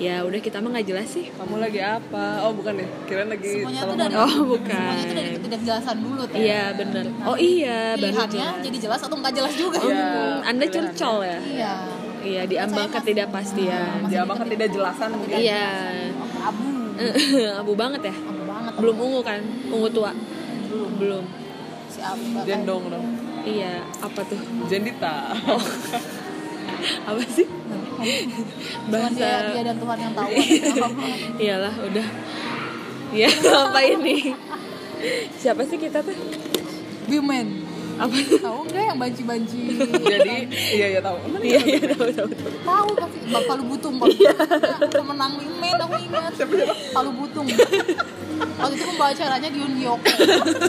[0.00, 1.28] ya udah kita mah nggak jelas sih.
[1.28, 2.40] Kamu lagi apa?
[2.40, 4.00] Oh bukan ya kira lagi semuanya tuh telepon.
[4.00, 4.72] dari Oh, bukan.
[4.72, 6.38] semuanya tuh dari ketidakjelasan dulu teh.
[6.40, 7.04] Iya bener.
[7.22, 8.64] Oh iya baru pilihannya jelas.
[8.64, 9.78] jadi jelas atau nggak jelas juga?
[9.78, 10.08] Iya.
[10.08, 11.38] Hmm, anda curcol ya?
[11.38, 11.74] Iya.
[12.20, 13.88] Iya diambang ketidakpastian.
[14.00, 15.36] Masih dia bakal ketid- tidak jelasan mungkin.
[15.36, 15.66] Iya.
[16.40, 16.66] Abu.
[17.60, 18.14] Abu banget ya?
[18.16, 18.72] Abu banget.
[18.76, 19.40] Belum ungu kan?
[19.68, 20.12] Ungu tua?
[20.66, 20.90] Belum.
[20.96, 21.24] Belum.
[21.88, 23.02] Si abu jendong dong
[23.42, 24.38] iya apa tuh?
[24.64, 25.34] Jendita
[27.08, 27.48] apa sih
[28.00, 30.30] Cuman dia, bahasa dia dan Tuhan yang tahu.
[31.44, 32.06] Iyalah udah.
[33.10, 33.28] Ya
[33.66, 34.32] apa ini?
[35.36, 36.16] Siapa sih kita tuh?
[37.10, 37.66] Bimen.
[38.00, 38.16] Apa?
[38.16, 39.76] Tahu nggak yang banci-banci?
[39.92, 40.36] Jadi
[40.72, 41.16] iya iya tahu.
[41.44, 42.50] Iya iya tahu tahu tahu.
[42.64, 43.18] Tahu pasti.
[43.28, 46.32] Bapak lu butung palu butung pemenang Bimen aku ingat.
[46.96, 47.46] Palu butung
[48.40, 50.12] waktu itu pembawa acaranya Giun Gyoko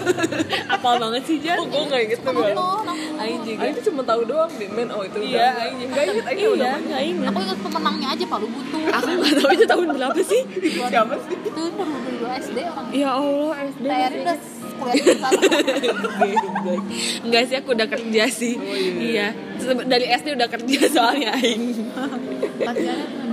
[0.75, 1.57] apal banget sih Jan.
[1.59, 2.33] Oh gue nggak inget tuh
[3.21, 3.61] Aing juga.
[3.61, 4.89] Aing tuh cuma tahu doang di men.
[4.89, 5.61] Oh itu iya udah.
[5.61, 9.09] Aing nggak inget Aing udah iya nggak ingat aku ingat pemenangnya aja palu butung aku
[9.11, 10.41] nggak tahu itu tahun berapa sih.
[10.89, 11.35] Siapa sih?
[11.35, 12.85] Itu dulu dulu SD orang.
[12.91, 14.37] Ya Allah SD TRI udah
[15.77, 15.89] di
[17.21, 18.57] Enggak sih aku udah kerja sih.
[18.57, 19.29] Oh, iya.
[19.61, 19.77] iya.
[19.85, 21.85] Dari SD udah kerja soalnya Aing.
[22.65, 23.30] Latihannya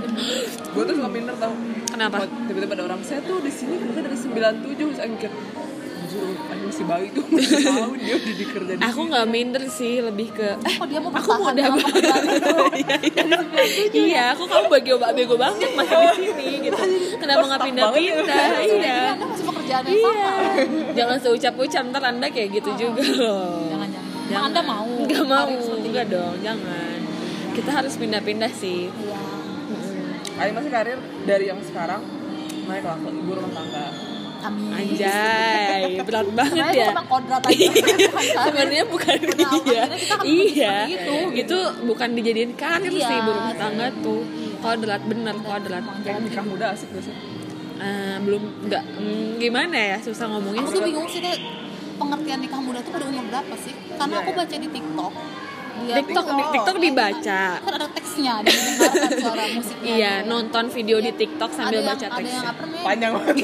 [0.69, 1.53] gue tuh suka minder tau.
[1.89, 2.25] Kenapa?
[2.47, 6.61] Tiba-tiba ada orang saya tuh di sini kerja dari 97 terus Aing mikir "Anjir, Aing
[6.65, 10.47] masih bayi tuh masih tahu dia udah dikerja di aku nggak minder sih lebih ke
[10.57, 11.85] eh kok dia mau aku mau dapat
[12.81, 13.23] iya iya.
[13.89, 16.81] Iya aku kamu bagi obat bego banget masih di sini gitu.
[17.17, 19.01] Kenapa nggak pindah-pindah banget iya.
[19.13, 20.05] Anda masih pekerjaan yang iya.
[20.09, 23.65] Sama jangan seucap-ucap ntar anda kayak gitu juga loh.
[23.69, 24.41] jangan jangan.
[24.49, 24.89] Anda mau?
[25.05, 26.97] Nggak mau enggak dong jangan.
[27.49, 28.87] Kita harus pindah-pindah sih.
[28.87, 29.08] Iya.
[30.39, 32.01] Aing masih karir dari yang sekarang
[32.65, 33.85] naik lah ke ibu rumah tangga
[34.39, 34.71] Amin.
[34.71, 37.67] anjay berat banget Sebenarnya ya itu cuma kodrat aja.
[38.39, 43.03] sebenarnya bukan iya akhirnya kita akan iya seperti itu, itu bukan dijadiin karir Iya.
[43.03, 44.21] sih ibu rumah tangga tuh
[44.57, 47.15] kodrat bener kodrat kayak nikah muda asik gak sih
[47.79, 51.39] Eh, belum nggak mm, gimana ya susah ngomongnya Aku tuh bingung sih Teh,
[51.95, 53.71] pengertian nikah muda tuh pada umur berapa sih?
[53.95, 54.37] Karena Iya, aku iya.
[54.37, 55.13] baca di TikTok.
[55.81, 58.51] Dia TikTok di TikTok dibaca kan ada teksnya, ada
[59.15, 59.87] suara musiknya.
[59.87, 60.27] iya gitu ya.
[60.27, 62.83] nonton video di TikTok sambil ada yang, baca Ada yang teksnya apa namanya?
[62.83, 63.35] panjang banget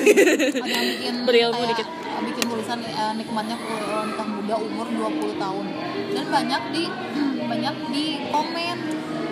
[0.56, 1.88] Ada yang bikin Berilmu kayak, dikit.
[2.18, 3.56] bikin tulisan eh, nikmatnya
[4.02, 5.66] nikah muda umur 20 tahun.
[6.12, 6.84] Dan banyak di
[7.52, 8.78] banyak di komen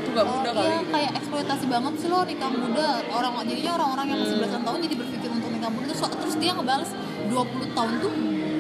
[0.03, 3.71] itu gak muda Oh, kali iya, kayak eksploitasi banget sih lo nikah muda orang jadinya
[3.73, 6.91] orang-orang yang masih belasan tahun jadi berpikir untuk nikah muda terus, terus dia ngebales
[7.25, 7.33] 20
[7.73, 8.13] tahun tuh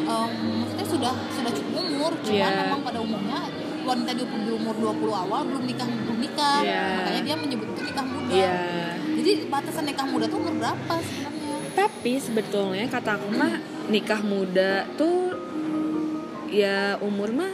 [0.03, 2.47] em, maksudnya sudah sudah cukup umur cuman Iya.
[2.65, 3.39] memang pada umumnya
[3.83, 6.59] wanita di, di umur 20 awal belum nikah belum nikah.
[6.63, 6.85] Iya.
[6.99, 8.33] makanya dia menyebut itu nikah muda.
[8.33, 8.57] Iya.
[9.13, 11.55] Jadi batasan nikah muda tuh umur berapa sebenarnya?
[11.73, 13.53] Tapi sebetulnya kata aku mah
[13.89, 15.35] nikah muda tuh
[16.53, 17.51] ya umur mah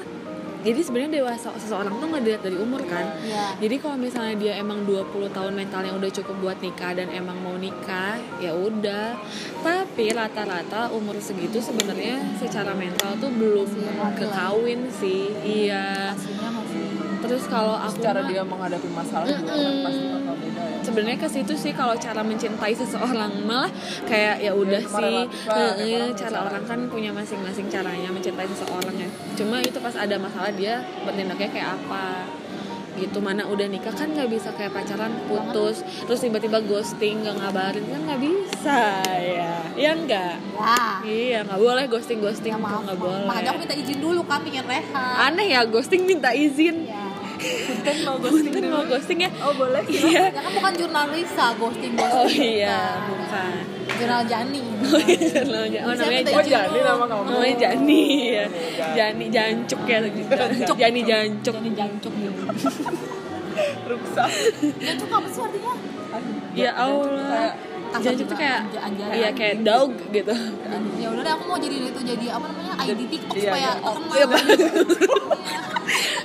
[0.60, 4.54] jadi sebenarnya dewasa seseorang tuh nggak dilihat dari umur kan ya Jadi kalau misalnya dia
[4.56, 9.20] emang 20 tahun mentalnya udah cukup buat nikah dan emang mau nikah, ya udah.
[9.60, 15.28] Tapi rata-rata umur segitu sebenarnya secara mental tuh belum Masih kekawin sih.
[15.42, 16.16] Iya.
[16.16, 16.84] masih
[17.20, 20.06] Terus kalau aku cara mah- dia menghadapi masalah juga kan pasti
[20.90, 23.70] sebenarnya ke situ sih kalau cara mencintai seseorang malah
[24.04, 25.22] kayak ya udah Ya, sih.
[25.94, 29.10] eh, cara orang kan punya masing-masing caranya mencintai seseorang ya.
[29.36, 32.26] Cuma itu pas ada masalah dia bertindaknya kayak apa
[32.98, 33.20] gitu.
[33.20, 35.86] Mana udah nikah kan nggak bisa kayak pacaran putus.
[36.04, 38.82] Terus tiba-tiba ghosting nggak ngabarin kan nggak bisa
[39.16, 39.54] ya.
[39.78, 42.84] Ya enggak ya iya nggak boleh ghosting ghosting ya maaf.
[42.84, 43.24] Nggak boleh.
[43.24, 45.16] Makanya aku minta izin dulu kami ingin rehat.
[45.32, 46.84] Aneh ya ghosting minta izin.
[46.84, 46.99] Ya
[47.40, 49.30] Punten mau ghosting Punten mau ghosting ya?
[49.40, 49.82] Oh boleh.
[49.88, 50.24] Iya.
[50.30, 53.52] Ya kan bukan jurnalisa ghosting ghosting oh iya bukan.
[54.00, 54.62] jurnal Jani.
[54.90, 56.80] Oh iya, oh, Bisa namanya minta oh dulu.
[56.84, 57.22] nama kamu.
[57.30, 58.46] Namanya Jani ya.
[58.96, 60.76] Jani Jancuk ya Jani Jancuk.
[60.80, 62.44] Jani jancuk gitu
[63.90, 64.24] ruksa
[64.80, 65.74] jancuk apa sih artinya?
[66.58, 67.54] Ya Allah.
[67.90, 69.10] Kasar tuh juga, kayak anjay.
[69.16, 70.34] iya kayak dog gitu.
[70.96, 73.80] ya udah deh aku mau jadi itu jadi apa namanya ID TikTok Iya, supaya iya.
[73.80, 74.26] terkenal Iya,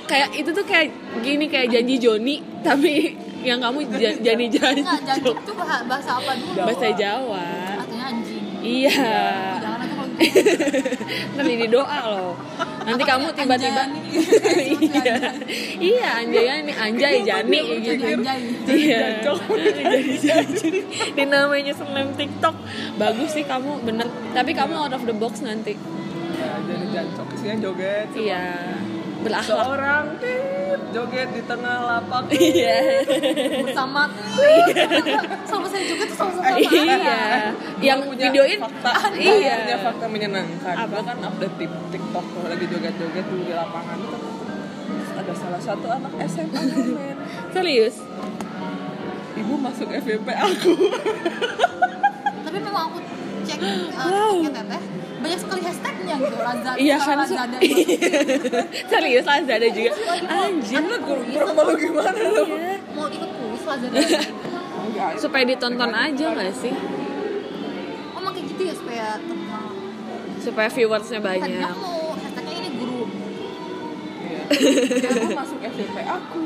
[0.05, 0.87] kayak itu tuh kayak
[1.19, 2.93] gini kayak janji Joni tapi
[3.41, 5.03] yang kamu ja- Jani Enggak, Jancuk.
[5.03, 7.45] jancuk tuh bah- bahasa apa dulu Bahasa Jawa.
[7.79, 9.09] artinya anjing Iya.
[9.59, 10.49] jangan aja kalau gitu
[11.35, 12.33] Nanti di doa loh.
[12.85, 13.83] Nanti Apa kamu tiba-tiba
[14.93, 15.15] iya.
[15.75, 18.05] Iya, Anjay ini Anjay Jani gitu.
[18.05, 18.39] anjay
[18.69, 19.25] Iya.
[20.13, 22.55] Jadi namanya selem TikTok.
[22.95, 24.05] Bagus sih kamu bener.
[24.31, 25.73] Tapi kamu out of the box nanti.
[26.35, 28.43] ya jadi jancok isinya joget Iya.
[29.23, 29.65] Berakhlak.
[29.65, 30.05] seorang
[30.89, 32.77] joget di tengah lapak Iya.
[33.61, 34.09] bersama
[35.43, 37.19] sama saya juga tuh sama-sama Iya.
[37.79, 39.53] Yang punya videoin fakta Iya.
[39.59, 40.97] punya fakta menyenangkan Apa?
[41.01, 44.17] Kan update di TikTok kalau lagi joget-joget di lapangan itu
[44.85, 46.61] terus ada salah satu anak SMA
[46.91, 47.17] men
[47.49, 47.95] serius.
[49.35, 50.71] ibu masuk FYP aku
[52.41, 52.99] tapi memang aku
[53.43, 54.47] cek uh, Wow.
[54.47, 54.83] teh
[55.25, 57.15] banyak sekali hashtagnya gitu Lazada Iya kan?
[57.17, 57.81] Lazada itu.
[58.91, 59.91] Serius Lazada juga.
[60.27, 60.81] Anjir.
[61.01, 62.77] Kurang malu gimana lu Iya.
[62.93, 63.97] mau ikut kuis Lazada
[65.21, 66.71] Supaya ditonton aja gak sih?
[66.71, 69.65] oh emang kayak gitu ya supaya terkenal
[70.37, 71.59] Supaya viewersnya banyak.
[71.59, 73.01] aku mau hashtagnya ini guru
[74.21, 75.09] Iya.
[75.41, 76.41] Masuk FYP aku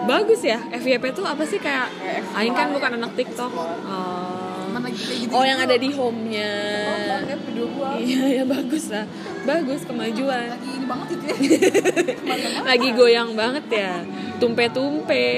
[0.00, 0.58] Bagus ya.
[0.72, 1.86] FYP tuh apa sih kayak.
[2.32, 3.52] Aing kan bukan anak TikTok.
[3.52, 4.39] Oh.
[4.92, 6.52] Gitu Oh yang ada di home-nya.
[6.84, 9.06] oh banget video gua Iya ya bagus lah.
[9.42, 10.46] Bagus kemajuan.
[10.50, 11.36] lagi ini banget itu ya
[12.68, 13.92] Lagi goyang banget ya.
[14.38, 15.28] Tumpe-tumpe.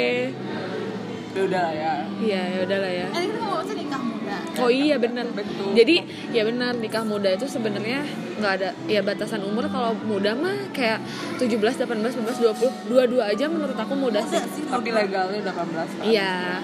[1.32, 3.06] ya udah lah ya Iya ya udahlah ya.
[3.08, 5.24] eh kita mau bahas nikah muda Oh iya benar.
[5.28, 5.72] Betul.
[5.72, 5.96] Jadi
[6.28, 8.04] ya benar nikah muda itu sebenarnya
[8.36, 11.00] nggak ada ya batasan umur kalau muda mah kayak
[11.36, 12.52] 17, 18, 19, 20,
[12.86, 14.36] dua-dua aja menurut aku muda sih.
[14.36, 16.60] Udah tapi legalnya 18 kan Iya.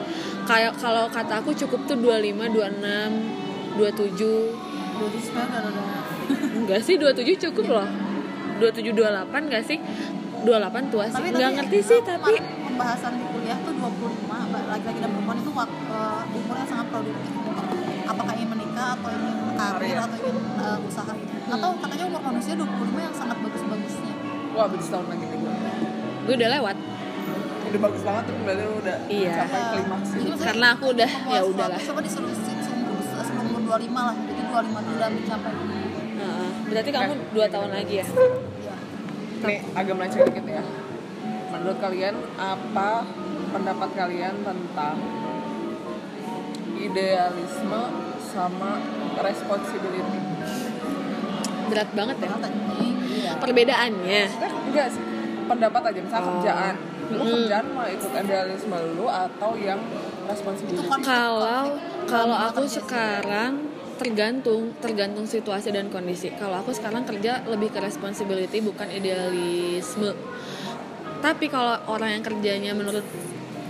[0.49, 4.57] Kayak kalau kata aku cukup tuh 25, 26, 27.
[4.97, 5.99] dua di sebenarnya udah udah
[6.59, 7.89] Enggak sih 27 cukup loh.
[8.59, 9.79] 27 28 enggak sih?
[10.43, 11.21] 28 tua sih.
[11.23, 12.35] Enggak ngerti sih aku tapi
[12.65, 16.87] pembahasan di kuliah tuh 25 ba- laki-laki dan perempuan itu wak- eh, umur yang sangat
[16.89, 17.33] produktif
[18.05, 22.53] apakah ingin menikah atau ingin karir atau ingin eh, usaha gitu atau katanya umur manusia
[22.55, 22.67] 25
[22.99, 24.13] yang sangat bagus-bagusnya
[24.55, 25.53] wah habis setahun lagi gua
[26.25, 26.77] gue udah lewat.
[27.69, 29.33] Udah bagus banget tuh berarti udah Iya.
[29.39, 30.09] sampai klimaks
[30.41, 31.79] Karena aku udah ya sesuatu, udahlah.
[31.79, 32.31] coba disuruh
[33.19, 35.53] sebelum umur 25 lah jadi 25 itu udah mencapai
[36.19, 36.49] Heeh.
[36.67, 38.07] berarti kamu 2 tahun lagi ya?
[38.07, 38.77] ya.
[39.41, 40.63] nih agak melenceng dikit ya
[41.49, 42.91] menurut kalian apa
[43.49, 44.97] pendapat kalian tentang
[46.79, 47.81] idealisme
[48.27, 48.71] sama
[49.19, 50.21] responsibility
[51.69, 52.33] Berat banget ya.
[53.37, 54.09] Perbedaannya.
[54.25, 54.29] Eh,
[54.65, 55.05] enggak sih
[55.45, 56.33] pendapat aja misalnya Oh.
[56.35, 56.75] kerjaan
[57.09, 57.31] lu Mm.
[57.41, 59.81] kerjaan mah ikut idealisme lu atau yang
[60.25, 61.65] responsibility Itu kan- Kalau
[62.05, 63.53] kalau aku sekarang
[63.97, 66.31] tergantung tergantung situasi dan kondisi.
[66.33, 70.15] Kalau aku sekarang kerja lebih ke responsibility bukan idealisme.
[71.19, 73.03] Tapi kalau orang yang kerjanya menurut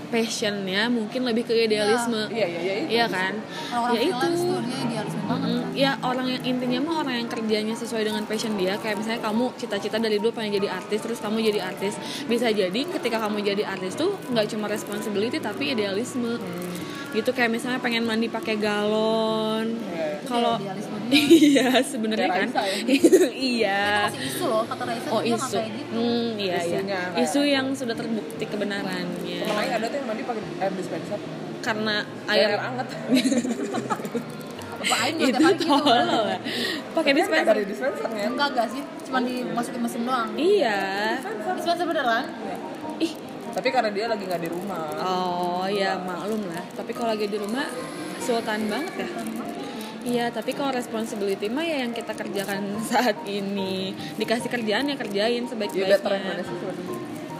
[0.08, 2.28] passionnya mungkin lebih ke idealisme.
[2.28, 2.74] iya iya iya.
[2.88, 3.32] Iya kan?
[3.70, 4.16] orang Ya itu.
[4.18, 8.24] tuh dia idealisme banget Mm, ya orang yang intinya mah orang yang kerjanya sesuai dengan
[8.24, 11.94] passion dia kayak misalnya kamu cita-cita dari dulu pengen jadi artis terus kamu jadi artis
[12.24, 16.40] bisa jadi ketika kamu jadi artis tuh nggak cuma responsibility tapi idealisme
[17.08, 19.80] gitu kayak misalnya pengen mandi pakai galon.
[19.80, 20.20] Iya.
[20.28, 20.76] kalau ya
[21.48, 22.48] iya sebenarnya kan.
[22.52, 22.84] Ya.
[23.56, 23.84] iya.
[24.12, 25.56] Itu masih isu loh kata Raisa oh isu.
[25.56, 25.96] gitu.
[25.96, 26.80] Hmm, iya iya.
[26.84, 29.40] Isunya isu yang sudah terbukti kebenarannya.
[29.48, 31.18] Aing ada tuh yang mandi pakai air dispenser.
[31.64, 33.08] Karena air, air anget juga
[35.10, 36.38] itu gitu tolol
[36.96, 37.50] pakai kan nggak dispenser.
[37.50, 38.82] dari dispensernya enggak enggak sih.
[39.08, 40.28] Cuma dimasukin mesin doang.
[40.36, 40.80] Iya.
[41.56, 41.84] Dispenser.
[41.88, 42.24] Beneran?
[43.00, 43.12] Ih
[43.50, 46.64] tapi karena dia lagi nggak di rumah Oh ya maklum lah.
[46.70, 47.66] Tapi kalau lagi di rumah
[48.18, 49.08] sultan banget ya.
[50.00, 55.42] Iya, tapi kalau responsibility mah ya yang kita kerjakan saat ini dikasih kerjaan ya kerjain
[55.42, 56.40] ya better yang mana sebaik-baiknya.
[56.40, 56.96] sih sebenarnya?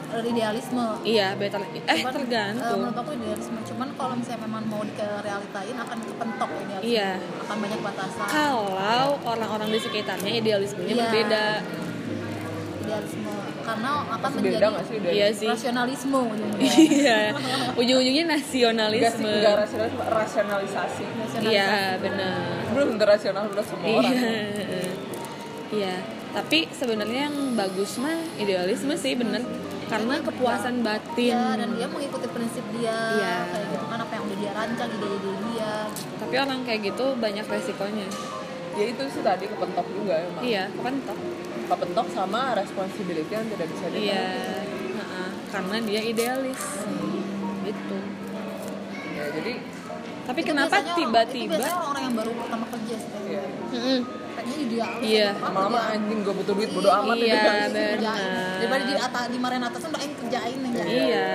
[0.09, 1.61] Ada idealisme Iya, better.
[1.61, 2.79] Eh, Cuman, tergantung.
[2.83, 7.11] menurut aku idealisme cuman kalau misalnya memang mau direalitain akan kepentok idealisme Iya.
[7.39, 11.03] akan banyak batasan Kalau orang-orang di sekitarnya idealismenya Iya.
[11.05, 11.47] berbeda.
[12.79, 13.33] idealisme
[13.69, 15.47] karena akan Masih menjadi beda nggak sih dari Iya sih.
[15.47, 16.73] rasionalisme ujung-ujungnya.
[16.99, 17.19] Iya.
[17.75, 19.29] Ujung-ujungnya nasionalisme.
[19.29, 21.05] enggak rasionalisme, rasionalisasi.
[21.05, 21.53] Rasionalisasi.
[21.53, 21.71] Iya,
[22.01, 22.39] benar.
[22.71, 24.13] Belum tentu rasional udah semua orang.
[24.13, 24.91] Iya.
[25.69, 25.95] Iya,
[26.31, 29.45] tapi sebenarnya yang bagus mah idealisme sih bener
[29.85, 31.29] karena kepuasan batin.
[31.29, 33.37] Iya, dan dia mengikuti prinsip dia Iya.
[33.47, 35.73] kayak gitu kan apa yang udah dia rancang ide-ide dia
[36.19, 38.09] Tapi orang kayak gitu banyak resikonya.
[38.75, 40.41] Ya itu sih tadi kepentok juga emang.
[40.41, 41.19] Iya, kepentok.
[41.69, 44.09] Kepentok sama responsibility yang tidak bisa ditolak.
[44.09, 44.27] Iya,
[44.95, 46.63] heeh, karena dia idealis.
[47.63, 47.97] Gitu.
[49.13, 49.53] Ya, jadi
[50.25, 51.51] Tapi Itu kenapa biasanya orang- itu tiba-tiba?
[51.51, 53.41] biasanya orang-orang yang baru pertama kerja ya, gitu.
[53.71, 53.99] Mm-mm.
[54.31, 55.29] kayaknya idealis Iya.
[55.35, 55.95] lama-lama kerjaan.
[55.99, 57.57] anjing gue butuh duit bodo amat Iya, kan.
[57.67, 57.89] bener.
[57.91, 58.29] kerjain
[58.61, 61.29] daripada di atas dimarahin atas udah yang kerjain aja Iya,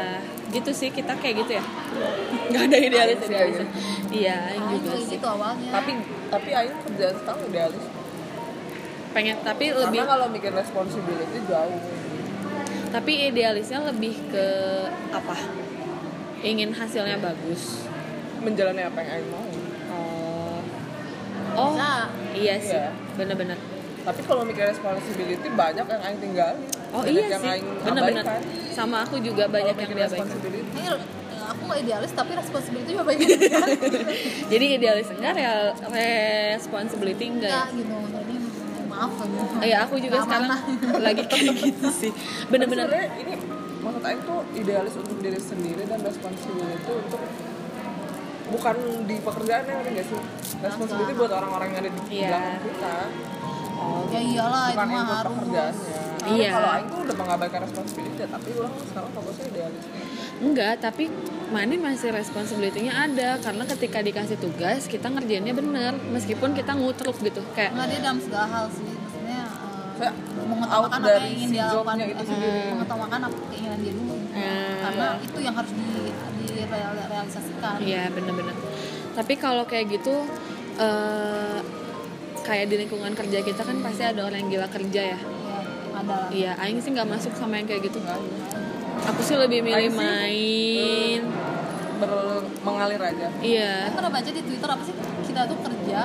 [0.51, 1.63] gitu sih kita kayak gitu ya.
[2.53, 3.57] Gak ada idealis idealis.
[4.09, 5.09] Iya, Aing juga sih.
[5.11, 5.91] gitu awalnya Tapi
[6.29, 7.83] tapi Aing kerjaan sekarang idealis.
[9.13, 11.79] Pengen tapi lebih Karena kalau mikir responsibility jauh.
[12.89, 14.47] tapi idealisnya lebih ke
[15.09, 15.33] apa?
[16.41, 17.85] Ingin hasilnya bagus.
[18.37, 19.45] Menjalani apa yang Aing mau.
[19.89, 20.57] Oh.
[21.53, 22.09] Oh, Bisa.
[22.33, 22.73] iya sih.
[22.73, 22.89] Iya.
[23.13, 23.57] Bener-bener.
[24.03, 26.59] Tapi kalau mikir responsibility banyak yang Aing tinggalin.
[26.91, 27.61] Oh Banyak iya yang sih.
[27.81, 28.23] Bener-bener.
[28.69, 30.27] Sama aku juga banyak yang mikir diabaikan.
[30.27, 30.97] eh,
[31.43, 33.25] aku nggak idealis tapi responsibility juga banyak
[34.51, 35.61] Jadi idealis enggak, real
[36.51, 37.49] responsibility enggak.
[37.49, 37.61] ya?
[37.63, 38.35] enggak gitu jadi
[38.93, 40.49] maaf aja Iya, aku juga sekarang
[41.05, 42.11] lagi kayak gitu sih.
[42.47, 42.85] Bener-bener.
[42.93, 43.33] Ini
[43.81, 47.21] maksud Aing tuh idealis untuk diri sendiri dan responsibility itu untuk
[48.45, 50.19] bukan di pekerjaan ya nggak sih
[50.61, 52.27] responsibility buat orang-orang yang ada di Iya.
[52.29, 52.95] belakang kita
[53.73, 56.49] oh ya iyalah itu bukan mah harus pekerjaannya Iya.
[56.53, 59.83] kalau tuh udah mengabaikan responsibility tapi orang sekarang fokusnya idealis
[60.39, 61.11] enggak tapi
[61.49, 67.45] mana masih responsibility-nya ada karena ketika dikasih tugas kita ngerjainnya bener meskipun kita ngutruk gitu
[67.53, 70.11] kayak nggak dia dalam segala hal sih maksudnya eh, Saya
[70.49, 72.61] mengutamakan out apa dari yang ingin si dia lakukan jobnya itu sendiri.
[72.73, 74.75] mengutamakan apa keinginan dia dulu Hmm.
[74.81, 75.85] karena itu yang harus di
[76.41, 78.55] direalisasikan Iya bener-bener.
[79.13, 80.25] Tapi kalau kayak gitu,
[80.81, 81.59] eh
[82.41, 85.19] kayak di lingkungan kerja kita kan pasti ada orang yang gila kerja ya.
[85.21, 85.59] ya
[85.93, 88.01] ada lah Iya, Aing sih nggak masuk sama yang kayak gitu.
[89.05, 91.21] Aku sih lebih milih main.
[91.95, 93.87] Ber- mengalir aja Iya.
[93.87, 95.99] Aku pernah baca di Twitter apa sih kita tuh kerja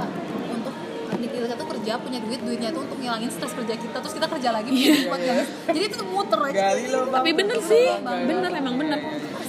[0.49, 0.75] untuk
[1.11, 4.27] di kita tuh kerja punya duit duitnya itu untuk ngilangin stres kerja kita terus kita
[4.29, 5.47] kerja lagi punya duit buat ngilangin.
[5.67, 8.99] jadi itu tuh muter aja gali bang Tapi bener sih, bener emang bener.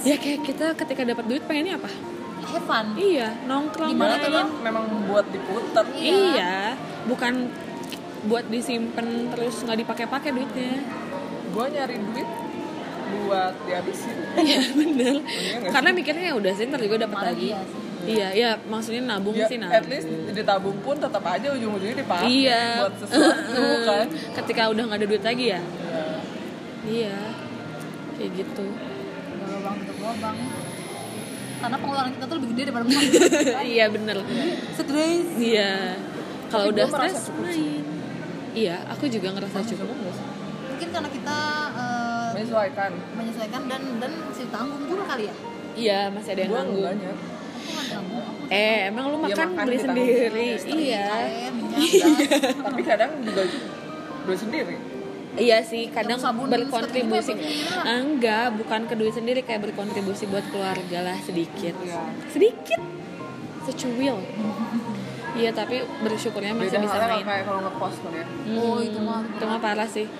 [0.00, 1.90] Ya kayak kita ketika dapat duit pengennya apa?
[2.42, 4.32] have fun Iya, nongkrong Gimana tuh, main.
[4.32, 6.10] memang, memang buat diputer Iya.
[6.10, 6.56] Iya,
[7.06, 7.34] bukan
[8.22, 10.82] buat disimpan terus nggak dipakai-pakai duitnya.
[11.50, 12.28] gue nyari duit
[13.30, 15.14] buat dihabisin Iya bener.
[15.20, 17.48] Iya nggak Karena mikirnya ya udah sih ntar juga dapat lagi.
[17.48, 17.60] iya.
[18.00, 19.92] Iya, iya maksudnya nabung ya, sih at nabung.
[19.92, 22.62] least ditabung pun tetap aja ujung-ujungnya dipakai Iya.
[22.80, 25.60] buat sesuatu kan Ketika udah nggak ada duit lagi ya.
[26.82, 27.16] Iya.
[28.16, 28.66] Kayak gitu.
[29.40, 30.36] lubang tutup lubang
[31.60, 34.16] karena pengeluaran kita tuh lebih gede daripada pengeluaran iya bener.
[34.72, 35.72] stres Iya.
[36.48, 37.84] Kalau udah gua merasa stres cukup main.
[38.50, 39.92] Iya, aku juga ngerasa cukup.
[39.92, 41.38] mungkin karena kita
[42.40, 45.34] menyesuaikan menyesuaikan dan dan masih tanggung juga kali ya
[45.70, 46.82] Iya, masih ada yang nanggung.
[46.82, 47.16] banyak
[47.86, 50.48] tanggung aku Eh, emang lu Iya, makan makan beli sendiri?
[50.66, 51.04] Iya.
[51.06, 52.56] air, minyak gas.
[52.58, 53.42] tapi kadang juga
[54.22, 54.76] beli sendiri
[55.32, 57.38] Iya sih, kadang sabun berkontribusi.
[57.38, 61.70] ya, Enggak, bukan ke duit sendiri kayak berkontribusi buat keluarga lah sedikit.
[61.78, 62.02] Iya.
[62.26, 62.82] Sedikit.
[63.62, 64.18] Secuil.
[65.32, 67.22] Iya, tapi bersyukurnya masih beda bisa main.
[67.22, 68.26] kayak kalau ngekos kali ya
[68.58, 69.22] Oh, itu mah.
[69.22, 70.10] Itu mah parah sih.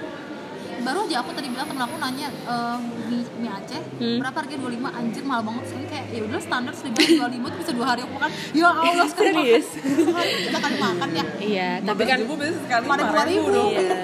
[0.80, 4.16] Baru aja aku tadi bilang temen aku nanya eh, mie, mie Aceh Hmm.
[4.16, 7.58] berapa harganya 25 anjir mahal banget ini kayak ya udah standar sudah bilang 25 tuh
[7.58, 9.68] bisa dua hari aku makan ya Allah sekali Serius?
[10.06, 13.54] makan tiga kali makan ya Iya, tapi kan ribu biasanya sekali Kemarin lima ribu 2000.
[13.54, 14.00] dong iya.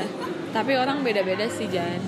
[0.49, 2.01] Tapi orang beda-beda sih, Jan.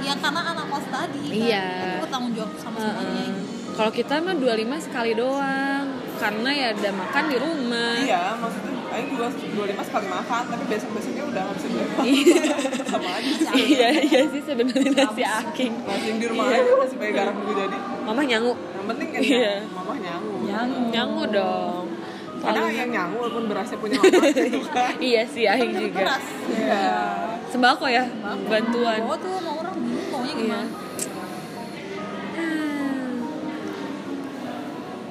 [0.00, 1.64] ya karena anak kos tadi kan Iya.
[1.78, 3.30] aku bertanggung jawab sama semuanya Heeh.
[3.70, 4.44] Kalau kita mah 25
[4.82, 5.86] sekali doang.
[6.18, 7.96] Karena ya ada makan di rumah.
[7.98, 8.69] iya maksudnya
[9.00, 12.42] Aing juga 25 sekali makan tapi besok-besoknya udah nggak bisa beli Iya.
[12.84, 15.72] sama aja iya, iya sih sebenarnya nasi aking.
[15.82, 16.60] nasi di rumah Iya.
[16.60, 18.52] aja masih pakai garam juga jadi Mama nyangu.
[18.54, 19.52] yang penting kan Iya.
[19.70, 20.34] mama nyangu
[20.90, 21.84] Nyangu dong.
[22.40, 25.96] kadang Soalnya- yang nyangu walaupun berasnya punya mama gitu kan iya sih Aing juga.
[25.98, 26.84] beras iya
[27.46, 28.06] Sembako ya,
[28.46, 29.02] bantuan.
[29.02, 30.38] bawa tuh mau orang bingung maunya Iya.
[30.38, 30.66] gimana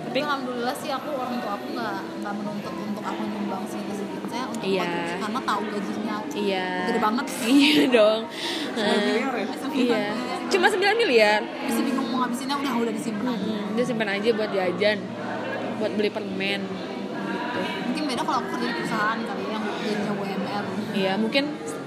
[0.09, 3.93] Tapi alhamdulillah sih aku orang tua aku nggak nggak menuntut untuk aku nyumbang sih ke
[3.93, 4.89] segitu saya untuk Iya.
[5.19, 6.67] karena tahu gajinya iya.
[6.85, 7.25] gede banget
[7.61, 8.21] Iya dong.
[8.73, 10.03] Miliar ya iya.
[10.49, 11.39] Cuma 9 miliar.
[11.61, 14.97] bisa bingung mau ngabisinnya udah udah disimpan aja Hmm, dia simpan aja buat jajan,
[15.77, 16.61] buat beli permen.
[16.65, 17.59] Gitu.
[17.85, 21.43] mungkin beda kalau aku kerja di perusahaan kali ya yang gajinya UMR Iya, mungkin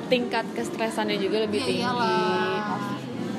[0.06, 1.82] tingkat kestresannya juga lebih Iya tinggi.
[1.82, 2.51] iyalah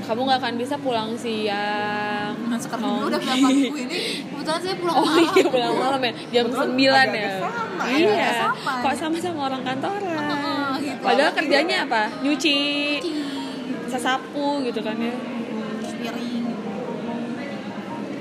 [0.04, 2.36] Kamu nggak akan bisa pulang siang.
[2.44, 5.74] Nah, sekarang Mau- juga udah berapa minggu ini kebetulan saya pulang Oh malam iya pulang
[5.76, 7.30] malam ya jam Kebetulan 9 ya.
[7.40, 7.96] sama ya.
[7.96, 8.12] Iya.
[8.14, 8.74] Agak sama.
[8.80, 10.04] Kok sama-sama orang kantoran.
[10.04, 11.02] Heeh, gitu.
[11.02, 12.02] Padahal kerjanya apa?
[12.20, 12.60] Nyuci,
[13.00, 13.12] Cuci,
[13.88, 15.14] sasapu gitu kan ya.
[15.94, 16.44] piring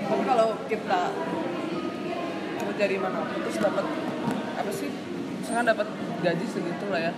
[0.03, 1.01] tapi kalau kita
[2.63, 3.85] kerja di mana terus dapat
[4.53, 4.89] apa sih
[5.41, 5.87] misalkan dapat
[6.21, 7.13] gaji segitu lah ya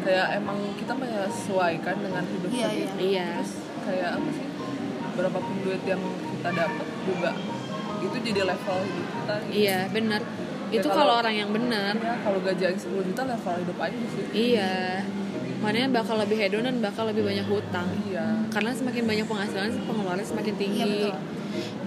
[0.00, 3.28] kayak emang kita menyesuaikan dengan hidup Iya, segitu iya.
[3.36, 4.46] terus kayak apa sih
[5.10, 7.30] berapapun duit yang kita dapat juga
[8.00, 9.54] itu jadi level hidup kita gitu.
[9.58, 10.20] Iya, benar.
[10.70, 11.92] Ya, Itu kalau- kalau orang yang benar.
[11.92, 14.72] Ya, kalau gaji yang 10 juta level hidup aja sih Iya.
[15.60, 17.84] Makanya bakal lebih hedon dan bakal lebih banyak hutang.
[18.02, 21.04] iya Karena semakin banyak penghasilan, pengeluaran semakin tinggi.
[21.04, 21.18] Iya,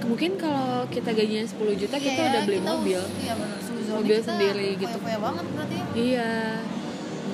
[0.04, 3.02] Mungkin kalau kita gajinya 10 juta, kita Iya, udah beli kita mobil.
[3.18, 3.34] iya
[3.90, 4.98] Mobil kita sendiri gitu.
[5.00, 6.32] banget berarti ya Iya.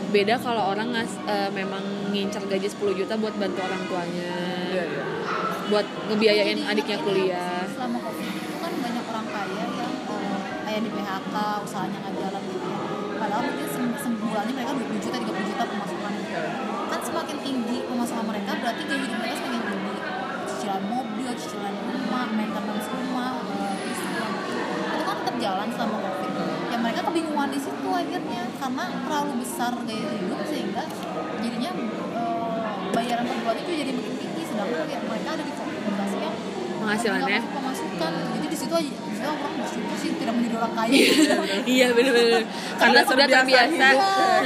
[0.09, 4.33] Beda kalau orang ngas, eh, memang ngincar gaji 10 juta buat bantu orang tuanya.
[4.67, 5.03] iya iya.
[5.69, 7.61] Buat ngebiayain Jadi adiknya kuliah.
[7.69, 12.41] selama covid itu kan banyak orang kaya yang eh, kayak di PHK usahanya nggak jalan
[12.43, 12.79] gitu ya.
[13.19, 16.23] Padahal mungkin sem- sebulannya mereka 20 juta 30 juta pemasukannya
[16.89, 19.93] kan semakin tinggi pemasukan mereka berarti gaya hidup mereka semakin tinggi.
[20.49, 24.31] Cicilan mobil cicilan rumah maintenance rumah eh, listrik
[24.89, 26.31] itu kan tetap jalan selama covid
[26.79, 30.83] ya mereka kebingungan di situ akhirnya karena terlalu besar gaya hidup sehingga
[31.43, 31.71] jadinya
[32.15, 36.35] eh, bayaran per bulan itu jadi makin tinggi sedangkan ya, mereka ada di komunitas yang
[36.79, 37.37] penghasilannya.
[37.43, 38.11] masuk pemasukan.
[38.31, 40.95] Jadi di situ aja di situ orang bersyukur sih tidak menjadi orang kaya.
[41.67, 42.41] Iya bener-bener
[42.81, 43.87] karena sudah terbiasa.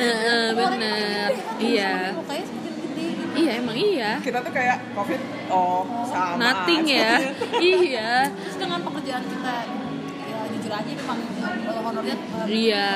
[0.01, 1.29] Heeh, bener.
[1.61, 1.93] iya.
[2.17, 2.33] gitu.
[3.37, 4.11] iya emang iya.
[4.25, 5.21] Kita tuh kayak covid
[5.53, 6.97] oh sama nothing aja.
[6.97, 7.13] ya
[7.61, 8.11] iya.
[8.33, 9.82] Terus dengan pekerjaan kita
[10.75, 12.15] aja memang ya, honornya
[12.45, 12.87] iya.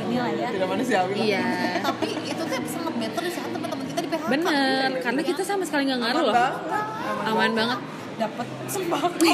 [0.00, 0.48] ini lah ya.
[0.50, 1.44] Tidak manusiawi iya.
[1.80, 5.62] Tapi itu tuh sangat better di saat teman-teman kita di PHK bener karena kita sama
[5.62, 6.34] sekali nggak ngaruh loh.
[6.34, 7.26] banget.
[7.26, 7.78] Aman banget.
[8.16, 9.32] Dapat sembako.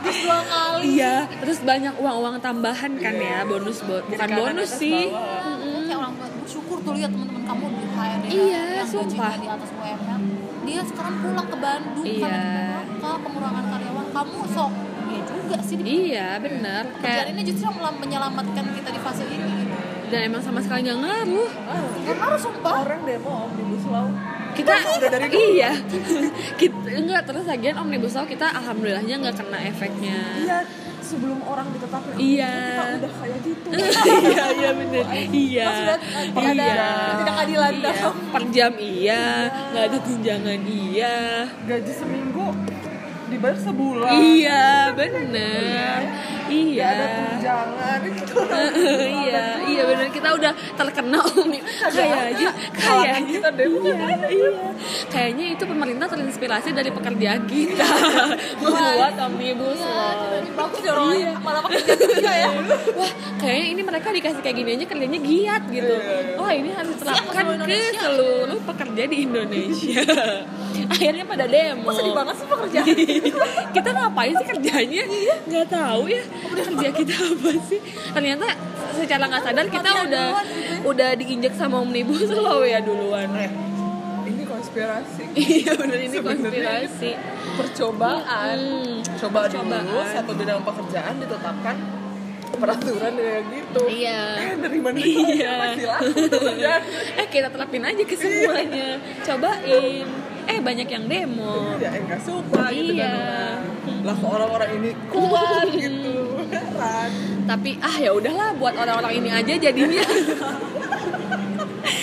[0.00, 0.82] Terus dua kali.
[0.90, 5.10] Iya terus banyak uang-uang tambahan kan ya bonus bo- bukan bonus sih.
[5.10, 9.32] Kan kayak orang bersyukur tuh lihat teman-teman kamu di HRD Iya, yang sumpah.
[9.36, 10.20] di atas UMR
[10.60, 12.20] dia sekarang pulang ke Bandung Iya.
[12.22, 12.40] karena
[12.86, 14.72] PHK pengurangan karyawan kamu sok
[15.10, 15.76] ya juga sih.
[15.80, 19.66] Di iya kerjaan kayak ini justru menyelamatkan kita di fase ini.
[20.10, 21.50] Dan emang sama sekali nggak ngaruh.
[22.06, 22.74] Nggak harus sumpah.
[22.82, 24.06] Orang demo omnibus law.
[24.50, 25.42] Kita Udah dari dulu.
[25.54, 25.70] iya.
[26.60, 30.18] Kita enggak terus lagian omnibus law kita alhamdulillahnya nggak kena efeknya.
[30.42, 30.58] Iya
[31.10, 32.54] sebelum orang ditetapkan Iya.
[32.54, 33.66] kita udah kayak gitu.
[34.30, 35.04] Iya iya bener.
[35.10, 35.70] Iya.
[36.46, 36.86] iya.
[37.10, 37.90] ketidakadilan iya.
[37.90, 38.14] dalam.
[38.30, 39.24] per jam iya
[39.74, 41.16] nggak ada tunjangan iya.
[41.66, 42.29] Gaji seminggu
[43.30, 44.10] dibayar sebulan.
[44.10, 45.98] Iya bener
[46.50, 48.34] Nggak ada iya tunjangan itu
[49.22, 51.58] iya iya benar kita udah terkena omni
[51.96, 53.30] kayaknya kayaknya.
[53.30, 54.50] Kita demo iya iya.
[55.10, 57.86] Kayaknya itu pemerintah terinspirasi dari pekerjaan kita.
[58.58, 62.50] Membuat omnibus law bagus orangnya malah pakai juga ya.
[62.98, 65.94] Wah kayaknya ini mereka dikasih kayak gini aja kerjanya giat gitu.
[66.36, 70.04] Wah ini harus diterapkan seluruh ke seluruh pekerja di Indonesia.
[70.90, 71.90] Akhirnya pada demo.
[71.94, 72.86] Sedih banget sih pekerjaan?
[73.70, 75.04] Kita ngapain sih kerjanya?
[75.46, 77.80] Nggak tahu ya kerja kita apa sih?
[78.12, 78.46] Ternyata
[78.96, 83.28] secara nggak sadar kita udah gitu udah diinjek sama omnibus law ya duluan.
[83.36, 83.50] Eh,
[84.26, 85.24] ini konspirasi.
[85.36, 87.10] Iya benar ini konspirasi.
[87.56, 88.58] percobaan.
[88.58, 89.84] Hmm, coba percobaan.
[89.84, 91.76] dulu satu bidang pekerjaan ditetapkan
[92.54, 93.82] peraturan kayak gitu.
[93.86, 94.20] Iya.
[94.36, 94.96] Eh dari mana?
[94.98, 95.50] Iya.
[95.62, 96.82] masih laku pekerjaan
[97.14, 98.88] eh kita terapin aja ke semuanya.
[99.22, 100.06] Cobain.
[100.50, 101.78] Eh banyak yang demo.
[101.78, 103.06] Ya eh nggak suka gitu Iya.
[103.06, 103.58] kan
[104.00, 106.40] lah kok orang-orang ini kuat gitu.
[106.48, 107.10] Heran.
[107.44, 110.04] Tapi ah ya udahlah buat orang-orang ini aja jadinya.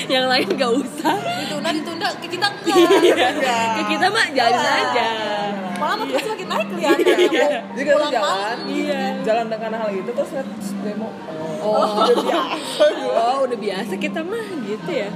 [0.08, 1.16] Yang lain gak usah.
[1.20, 3.28] Ditunda ditunda ke kita enggak Iya.
[3.76, 5.08] ke kita mah jalan aja
[5.78, 7.18] malah makin semakin naik kelihatannya.
[7.28, 7.50] Iya.
[7.70, 8.58] jadi kalau Pulang jalan malam.
[8.68, 9.02] Iya.
[9.22, 10.48] jalan dengan hal itu terus lihat
[10.82, 11.10] demo.
[11.58, 12.00] Oh.
[12.00, 12.84] udah biasa.
[13.12, 15.10] Oh udah biasa kita mah gitu ya.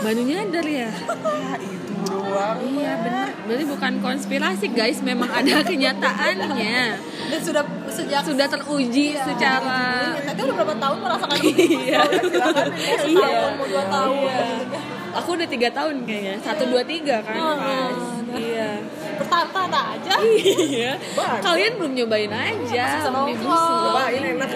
[0.00, 0.88] Baru nyadar ya.
[1.08, 2.56] Ah itu doang.
[2.62, 4.98] Iya benar berarti bukan konspirasi guys.
[5.00, 6.80] Memang ada kenyataannya.
[7.30, 9.22] Dan sudah sejak sudah teruji Iya.
[9.22, 9.82] secara
[10.22, 12.00] Tadi udah berapa tahun merasakan iya.
[13.04, 13.30] Iya.
[13.58, 14.14] dua tahun.
[14.20, 14.38] Iya.
[14.62, 14.78] gitu
[15.10, 16.34] aku udah tiga tahun kayaknya.
[16.38, 17.98] Satu dua tiga kan Oh, pas.
[18.30, 18.70] Iya
[19.30, 20.14] bertahan-tahan aja.
[20.18, 20.92] Iya.
[21.38, 22.84] Kalian belum nyobain aja.
[22.98, 24.50] Masih omnibus cobain enak.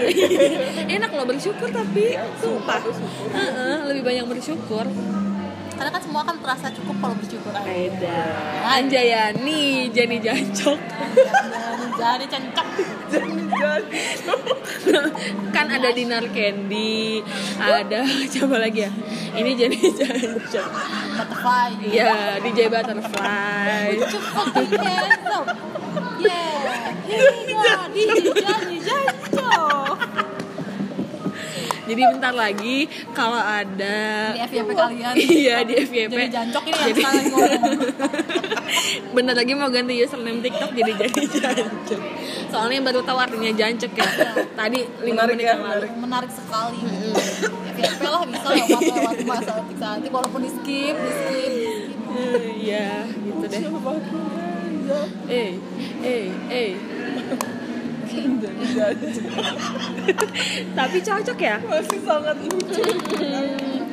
[0.91, 2.19] Enak loh bersyukur tapi.
[2.43, 2.83] Sumpah.
[3.87, 4.85] Lebih banyak bersyukur
[5.75, 8.19] karena kan semua kan terasa cukup kalau bersyukur aja.
[8.65, 10.79] Anjayani Jenny Jancok.
[11.95, 12.69] Jadi cencok
[15.55, 17.23] kan ada Dinar Candy
[17.59, 18.03] ada
[18.35, 18.93] coba lagi ya?
[19.35, 20.69] Ini Jenny Jancok.
[21.15, 21.71] Butterfly.
[21.87, 23.89] Iya, DJ Butterfly.
[24.75, 25.49] handsome
[26.23, 26.55] yeah
[27.05, 29.14] iya jadi jancok
[31.85, 32.79] Jadi bentar lagi
[33.13, 33.97] kalau ada
[34.33, 35.13] di FYP kalian.
[35.15, 37.63] Iya di FYP jadi jancok ini yang Jadi- sekarang ngomong
[39.13, 42.01] Bentar lagi mau ganti username TikTok jadi jadi jancok.
[42.49, 44.07] Soalnya baru tahu artinya jancok ya.
[44.51, 45.87] Tadi 5 Menarik menit ya, yang lalu.
[45.99, 46.31] menarik.
[46.31, 46.81] Sekali.
[47.75, 49.17] FYP lah bisa lewat lewat
[49.67, 52.15] bisa nanti walaupun di skip di skip di skip.
[52.15, 53.61] Eh, Iya gitu deh.
[55.27, 55.51] Eh,
[56.03, 56.71] eh, eh
[60.75, 62.83] Tapi cocok ya masih sangat lucu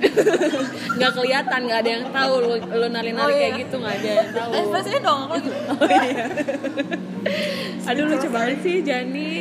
[0.97, 3.61] nggak kelihatan nggak ada yang tahu lu, lu nari-nari Oh, kayak iya.
[3.61, 6.25] gitu nggak ada yang tahu eh ekspresinya dong aku gitu Oh, iya.
[7.85, 9.37] aduh lucu banget sih Jani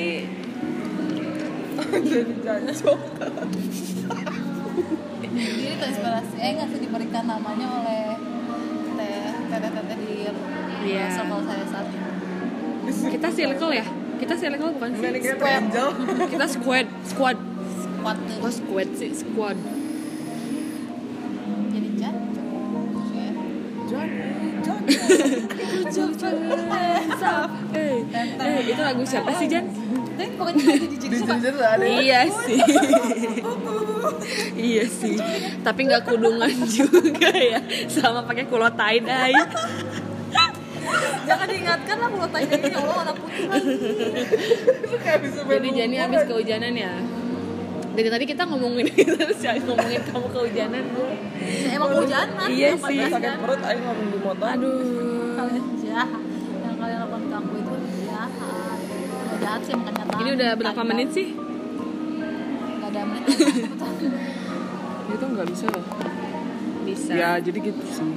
[2.10, 2.98] jadi jancok
[5.30, 8.02] Ini terinspirasi, eh nggak sih diberikan namanya oleh
[8.94, 9.16] teh
[9.48, 10.12] tete tete di
[10.82, 11.06] Iya.
[11.08, 12.08] circle saya saat ini.
[13.10, 13.86] kita circle ya
[14.20, 15.88] kita circle bukan ini sih angel.
[16.32, 17.38] Kita squad squad.
[18.00, 19.56] Kuat kok squad sih squad.
[21.72, 21.88] Jadi.
[21.96, 22.10] Ya.
[27.76, 27.96] eh
[28.40, 29.66] eh itu lagu siapa sih Jan
[30.16, 30.64] Tapi pokoknya
[31.00, 31.08] di
[31.64, 31.84] ada.
[31.84, 32.60] Iya sih.
[34.56, 35.16] Iya sih.
[35.64, 37.60] Tapi nggak kudungan juga ya.
[37.88, 39.44] Sama pakai kulo tie dye
[41.22, 43.72] jangan diingatkan lah kalau tanya ini ya Allah anak putih lagi
[45.50, 46.92] Jadi Jani habis kehujanan ya.
[47.90, 48.86] Dari tadi kita ngomongin
[49.18, 50.84] terus ya ngomongin kamu kehujanan.
[51.40, 52.98] Ya, emang hujanan Iya yang sih.
[53.02, 55.34] sakit perut ayo ngomong di motor Aduh.
[55.34, 56.22] kalian jahat
[56.60, 57.74] yang kalian lakukan ke aku itu
[58.04, 58.78] jahat
[59.20, 61.28] Nggak jahat sih makanya Ini udah berapa menit sih?
[62.78, 63.24] Gak ada menit
[65.10, 65.84] itu nggak bisa loh
[66.80, 67.10] Bisa.
[67.12, 68.10] ya jadi gitu sih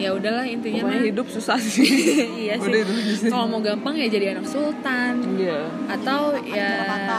[0.00, 1.06] Ya udahlah intinya pokoknya mah.
[1.06, 1.84] hidup susah sih
[2.40, 2.72] iya sih.
[3.26, 6.72] Kalau mau gampang ya jadi anak sultan iya atau ya.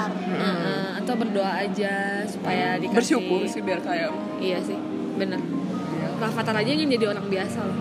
[0.09, 1.93] Heeh, atau berdoa aja
[2.25, 4.77] supaya dikasih bersyukur sih biar kayak Iya sih,
[5.13, 5.37] bener.
[6.17, 7.77] Rafathar aja ingin jadi orang biasa loh.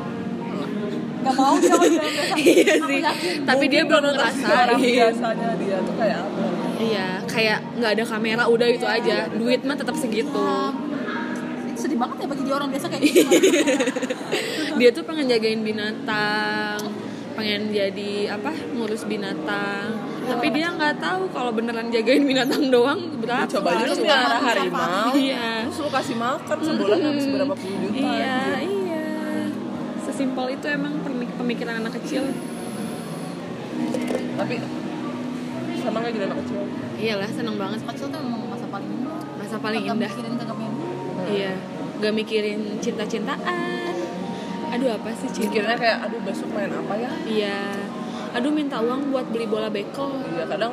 [1.20, 3.00] Gak mau dia orang biasa iya Aku sih.
[3.02, 3.38] yakin.
[3.44, 4.80] Tapi dia belum Mungkin orang ngerasain.
[4.80, 6.42] biasanya dia tuh kayak apa
[6.80, 9.28] Iya, kayak nggak ada kamera udah itu aja.
[9.30, 10.32] Duit mah tetap segitu.
[10.32, 10.89] sedih
[12.00, 13.20] banget ya bagi dia orang biasa kayak gitu
[14.78, 16.80] Dia tuh pengen jagain binatang,
[17.30, 19.92] pengen jadi apa ngurus binatang.
[20.22, 23.44] Tapi dia nggak tahu kalau beneran jagain binatang doang berapa.
[23.46, 25.66] coba aja Lu pelihara harimau Iya.
[25.66, 28.72] terus lu kasih makan sebulan habis berapa puluh juta Iya, gitu.
[28.86, 29.06] iya.
[30.00, 32.24] Sesimpel itu emang pemik- pemikiran anak kecil.
[34.32, 34.56] tapi
[35.78, 36.60] sama nggak jadi anak kecil
[36.96, 37.80] Iyalah, seneng banget.
[37.82, 40.10] kecil tuh emang masa paling indah Masa paling Kagak indah.
[40.10, 40.56] mikirin kagak
[41.30, 41.52] Iya,
[42.00, 43.94] gak mikirin cinta-cintaan.
[44.70, 45.50] Aduh apa sih cinta?
[45.50, 47.60] mikirnya kayak aduh besok main apa ya Iya.
[48.32, 50.06] Aduh minta uang buat beli bola bekel.
[50.30, 50.72] iya kadang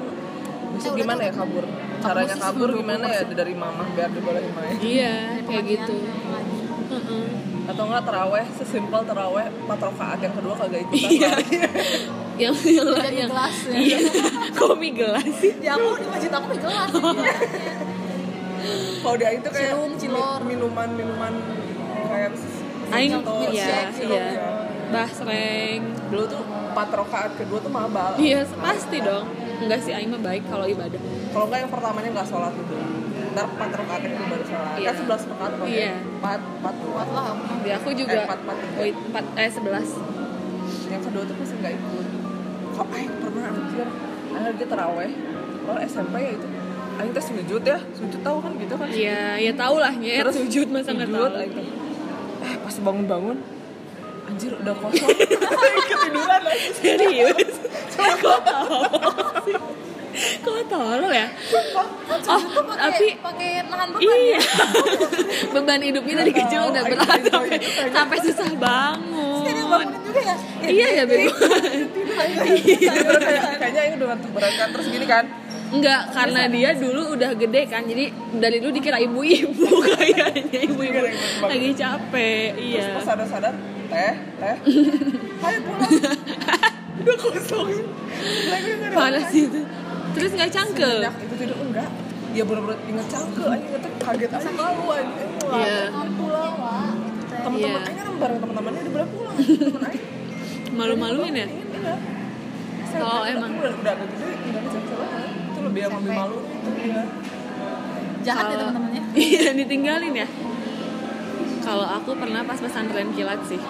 [0.69, 1.65] besok Eh, gimana ya kabur
[1.97, 2.77] caranya kabur 20%.
[2.77, 5.95] gimana ya dari mama biar dibolehin main Iya, kayak gitu.
[6.87, 7.25] Heeh.
[7.67, 11.31] atau enggak teraweh sesimpel teraweh empat rakaat yang kedua kagak ikutan Iya.
[12.45, 13.73] yang yang yang gelas ya.
[13.75, 13.97] Iya.
[14.55, 15.51] Kok mie gelas sih?
[15.57, 16.89] Ya aku di masjid aku di gelas
[18.97, 20.39] kalau dia itu kayak Cilung, cilor.
[20.41, 21.33] minuman minuman
[22.07, 22.31] kayak
[22.87, 24.25] Aing atau iya, iya.
[24.31, 24.47] ya.
[24.87, 25.81] Basreng.
[26.07, 29.27] dulu tuh empat rakaat kedua tuh mabal Iya, pasti dong.
[29.57, 30.95] Enggak sih Aing mah baik kalau ibadah.
[31.29, 32.85] kalau enggak yang pertamanya enggak sholat dulu
[33.29, 34.87] ntar empat yang kedua baru sholat Iya.
[34.87, 35.93] kan sebelas rakaat apa Iya.
[36.15, 37.25] empat empat Kuat lah
[37.59, 38.57] Di aku juga Eh, empat, empat.
[38.77, 39.89] Wait, empat eh sebelas.
[40.87, 42.07] yang kedua tuh pasti nggak ikut
[42.71, 43.87] kok Aing pernah anjir
[44.29, 45.11] Aing lagi teraweh
[45.59, 46.47] kalau SMP ya itu
[46.97, 50.25] Aing teh sujud ya sujud tahu kan gitu kan Iya, ya tau lah ya.
[50.25, 51.39] Terus sujud masa nggak sujud, tahu.
[51.41, 51.65] Aing teh,
[52.41, 53.37] eh pas bangun-bangun
[54.27, 55.07] anjir udah kosong
[55.89, 57.53] ketiduran lah Serius?
[57.95, 58.39] Kok
[59.47, 59.55] sih?
[60.43, 61.27] Kok tolol ya?
[62.27, 62.41] Oh,
[62.75, 64.35] tapi pakai nahan beban iya.
[64.35, 64.41] ya
[65.55, 67.57] Beban hidupnya dari kecil udah berat sampai
[67.93, 69.45] sampai susah bangun.
[69.47, 70.35] dia bangunin juga ya
[70.67, 71.03] Iya ya,
[73.61, 75.23] kayaknya Aing udah ngantuk berat kan terus gini kan
[75.67, 77.83] Enggak, karena dia dulu udah gede kan.
[77.83, 78.07] Jadi
[78.39, 80.99] dari dulu dikira ibu-ibu kayaknya ibu-ibu
[81.43, 82.55] lagi capek.
[82.55, 82.95] terus Iya.
[82.95, 83.53] pas sadar-sadar
[83.87, 84.55] teh teh
[85.37, 85.91] ayo pulang
[86.97, 87.67] udah kosong
[88.47, 89.59] lagi nggak ada Panas itu.
[90.15, 90.93] Terus nggak cangkel.
[91.03, 91.89] Semenjak itu tidur enggak
[92.27, 95.09] dia bener-bener inget cangkel aja inget kaget aja malu aja
[95.47, 95.83] Iya.
[95.89, 97.39] Kan pulang lah gitu teh.
[97.43, 97.87] temen-temen Iya.
[97.87, 99.81] Aing kan bareng temen-temennya boleh pulang temen
[100.77, 101.47] Malu-maluin ya?
[101.47, 101.95] Iya.
[102.97, 103.51] Oh, emang.
[103.57, 104.79] udah udah gede enggak bisa
[105.77, 106.37] lebih yang lebih malu.
[106.73, 107.01] Dia
[108.25, 109.03] jahat ya Kalau- teman-temannya.
[109.17, 110.27] Iya, ditinggalin ya.
[111.61, 113.61] Kalau aku pernah pas pesantren kilat sih.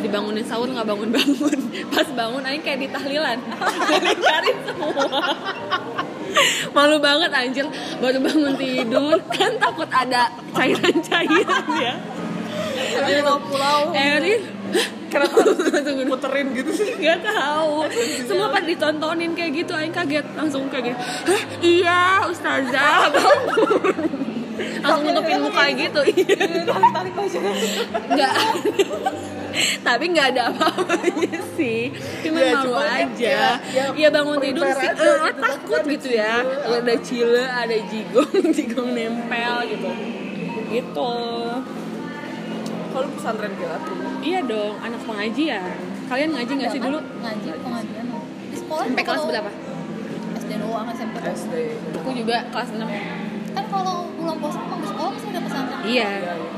[0.00, 1.60] Dibangunin sahur nggak bangun bangun
[1.94, 3.36] pas bangun aing kayak ditahlilan
[4.28, 5.04] cari semua.
[6.72, 7.66] Malu banget anjir.
[8.00, 11.94] Baru bangun tidur kan takut ada cairan-cairan ya.
[13.20, 13.92] Pulau-pulau.
[13.92, 14.40] Erin
[15.08, 15.58] kenapa harus
[16.06, 16.94] puterin gitu sih.
[16.96, 17.74] Nggak tahu.
[18.24, 19.72] Semua pas ditontonin kayak gitu.
[19.74, 20.26] Aing kaget.
[20.34, 21.42] Langsung kayak gitu hah?
[21.60, 23.10] Iya ustazah.
[23.10, 23.38] Bangun
[24.84, 26.00] langsung nutupin muka gitu.
[26.04, 27.38] iya tarik baju
[28.12, 28.34] nggak.
[29.82, 31.90] Tapi nggak ada apa-apanya sih.
[32.22, 33.32] Cuma Ya, malu cuma aja.
[33.34, 34.86] ya, ya, ya bangun tidur sih.
[34.86, 36.34] eh, gitu, takut gitu ya.
[36.44, 36.76] cile.
[36.78, 39.90] ada cile ada jigong jigong nempel gitu.
[40.70, 41.12] Gitu
[42.90, 43.82] kalau pesantren kilat
[44.20, 45.70] iya dong anak pengajian.
[46.10, 46.98] Kalian ngaji nggak sih dulu?
[46.98, 48.04] Ngaji pengajian.
[48.50, 49.50] Di sekolah sampai kelas berapa?
[50.38, 51.16] SD doang SMP.
[51.22, 51.54] SD
[51.94, 52.82] aku juga kelas 6
[53.50, 55.80] kan kalau bulan puasa emang di sekolah masih ada pesantren.
[55.86, 56.10] Iya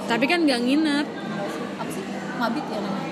[0.09, 1.07] tapi kan nggak nginep.
[1.81, 2.05] Apa sih?
[2.41, 3.11] Mabit ya namanya.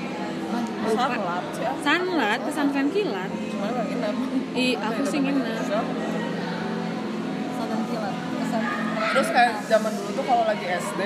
[0.81, 0.97] Lupa.
[0.97, 1.77] sanlat ah.
[1.85, 3.31] sanlat pesantren kilat.
[3.31, 4.15] Cuma nggak nginep.
[4.57, 5.65] Ih, aku sih nginep.
[5.69, 8.15] Pesantren kilat.
[8.17, 8.81] Pesantren
[9.11, 11.01] terus kayak zaman dulu tuh kalau lagi SD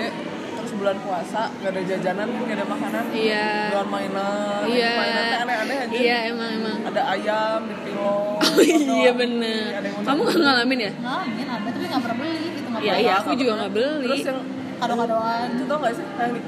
[0.85, 1.43] bulan puasa.
[1.49, 3.05] Nggak ada jajanan nggak ada makanan.
[3.17, 3.47] Iya.
[3.73, 4.91] Jual mainan iya.
[4.93, 6.79] mainan aneh-aneh aja iya emang emang.
[6.85, 8.61] Ada ayam di pilo Oh
[9.01, 9.81] iya bener.
[10.05, 10.93] Kamu gak ngalamin ya?
[10.95, 14.05] ngalamin ada tapi nggak pernah beli gitu nggak Iya iya aku juga nggak beli.
[14.05, 14.41] terus yang
[14.77, 16.47] kado-kadoan itu tau gak sih yang di-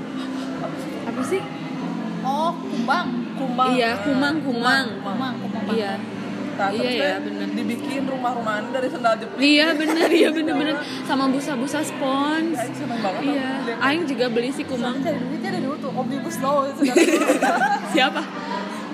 [1.06, 1.40] apa sih?
[2.20, 3.06] Oh kumbang.
[3.36, 4.86] Kumang iya kumang kumang.
[5.00, 5.64] Kumang, kumang.
[5.72, 6.15] iya Nah, Iya,
[6.56, 7.48] terus ya, deh bener.
[7.52, 9.36] dibikin rumah-rumahan dari sendal jepit.
[9.36, 10.76] Iya bener iya bener bener.
[11.04, 12.56] Sama busa-busa spons.
[12.56, 13.50] Aing seneng banget iya.
[13.84, 14.98] Aing juga beli si kumang.
[15.04, 16.64] Cari duitnya ada dulu tuh omnibus law.
[17.94, 18.22] Siapa?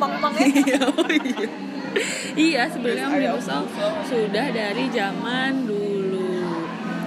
[0.02, 1.48] Pang-pangnya oh iya.
[2.34, 3.64] Iya sebenarnya omnibus law
[4.10, 6.42] sudah dari zaman dulu.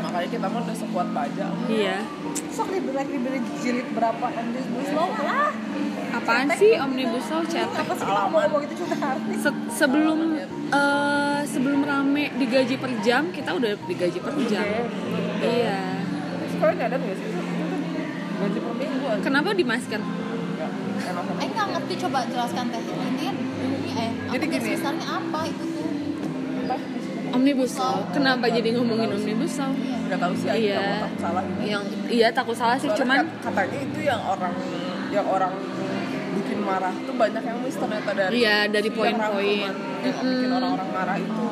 [0.08, 2.00] Makanya kita mah udah sekuat baja iya.
[2.48, 5.52] Sok dibeli dibeli jilid berapa omnibus law lah
[6.16, 10.20] apaan sih omnibus law cetek apa sih kita mau ngomong itu cuma artis Se- sebelum
[10.70, 14.66] eh, sebelum rame digaji per jam kita udah digaji per jam.
[15.38, 15.80] Iya.
[16.50, 17.28] Sekarang nyadar nggak sih
[18.36, 19.50] gaji per minggu kenapa
[20.96, 21.36] Nggak, banget.
[21.38, 21.94] Aing nggak ngerti.
[22.00, 22.82] Coba jelaskan teh.
[22.82, 23.28] Ini ini
[23.94, 24.72] eh Jadi apa gini.
[24.72, 25.90] dasarnya apa itu tuh?
[27.28, 28.00] Omnibus law.
[28.10, 29.72] Kenapa jadi ngomongin omnibus law?
[29.76, 30.80] Nggak tahu sih Iya.
[31.02, 31.60] takut salah gitu.
[31.66, 32.88] Yang iya takut salah sih.
[32.88, 34.54] Soalnya cuman kat- katanya itu yang orang
[35.12, 35.52] yang orang
[36.66, 39.62] marah tuh banyak yang miss ternyata dari Iya, dari poin-poin.
[39.64, 40.56] yang bikin Mm-mm.
[40.56, 41.48] orang-orang marah itu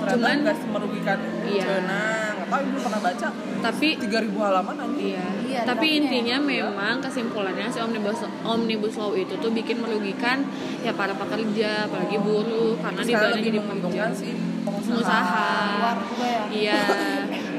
[0.00, 1.64] ternyata Cuman- nggak merugikan Iya.
[1.66, 3.28] Cina nggak tahu ibu pernah baca
[3.60, 5.24] tapi 3000 halaman aja Iya.
[5.42, 6.00] Iya, Tapi draftnya.
[6.00, 10.44] intinya memang kesimpulannya si omnibus omnibus law itu tuh bikin merugikan
[10.80, 13.60] ya para pekerja, apalagi buruh karena dibayarnya lebih jadi pekerja.
[13.66, 15.48] menguntungkan sih pengusaha Pengusaha.
[15.74, 16.80] luar juga ya Iya,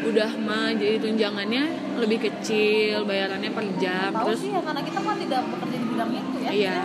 [0.04, 1.64] udah mah jadi tunjangannya
[2.02, 4.10] lebih kecil, bayarannya per jam.
[4.10, 6.80] tahu Terus sih ya karena kita kan tidak bekerja di bidang itu ya Iya.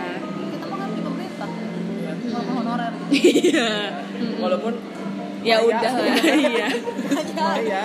[0.47, 1.49] kita mah kan di pemerintah
[2.49, 3.71] honorer gitu iya.
[4.37, 4.73] walaupun
[5.39, 6.05] Ya Maya- udah lah,
[6.43, 6.67] iya.
[7.37, 7.83] Maya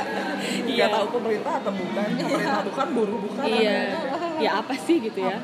[0.65, 0.75] Iya.
[0.75, 3.79] nggak tahu pemerintah atau bukan pemerintah bukan buruh bukan Iya.
[4.39, 5.37] Ya apa sih gitu ya?
[5.39, 5.41] ya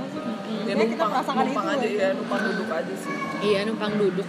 [0.67, 1.89] Ya, kita numpang merasakan numpang itu aja.
[1.97, 4.29] ya numpang duduk aja sih Iya, numpang duduk.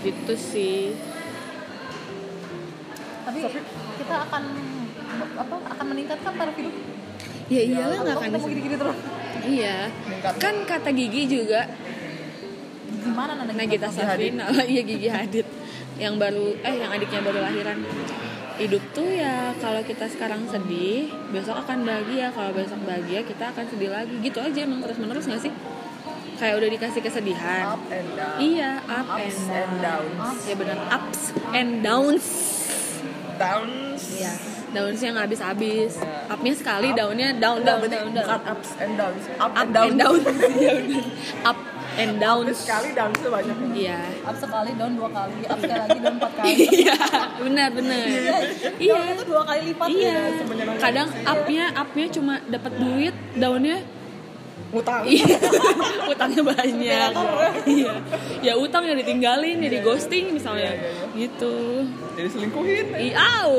[0.00, 0.80] Gitu sih.
[3.24, 3.40] tapi
[3.96, 4.42] kita akan
[5.34, 6.74] apa akan meningkatkan taraf hidup
[7.44, 8.98] Ya iyalah nggak akan gini-gini terus
[9.44, 9.92] Iya.
[10.00, 10.32] Meningkat.
[10.40, 11.68] Kan kata Gigi juga
[12.96, 14.32] gimana Nagita Gigi Hadid.
[14.32, 15.46] Safina, iya Gigi Hadid
[15.94, 17.78] yang baru eh yang adiknya baru lahiran.
[18.54, 22.30] Hidup tuh ya kalau kita sekarang sedih, besok akan bahagia.
[22.30, 24.14] Kalau besok bahagia, kita akan sedih lagi.
[24.18, 25.52] Gitu aja emang terus-menerus gak sih?
[26.34, 27.64] Kayak udah dikasih kesedihan.
[27.68, 30.06] up and down Iya, up ups and and down.
[30.16, 31.20] downs Ya benar, ups
[31.52, 32.26] and downs.
[33.36, 34.32] downs Iya,
[34.74, 35.92] downsnya nggak habis-habis.
[35.96, 36.18] Iya.
[36.28, 36.96] Upnya sekali, Up.
[36.96, 38.26] downnya down, down, down, down.
[38.26, 40.18] bukan ups and downs up, Up and down and down.
[40.54, 40.74] Iya.
[41.44, 41.58] Up
[41.94, 42.44] and down.
[42.50, 43.98] Sekali downsnya banyak Iya.
[44.22, 46.50] up sekali down dua kali up sekali lagi down empat kali
[46.82, 46.96] Iya,
[47.38, 48.02] benar benar.
[48.76, 48.92] Iya.
[48.92, 50.10] down itu dua kali lipat Iya.
[50.10, 50.18] ya.
[50.36, 53.78] semenyenangkan Kadang upnya upnya cuma dapat duit, downnya
[54.74, 55.22] ngutang iya
[56.10, 57.10] utangnya banyak.
[57.62, 57.92] Iya.
[58.42, 60.74] Ya utang yang ditinggalin, ya di ghosting misalnya.
[61.14, 61.86] Gitu.
[62.14, 63.54] jadi selingkuhin Ih, au,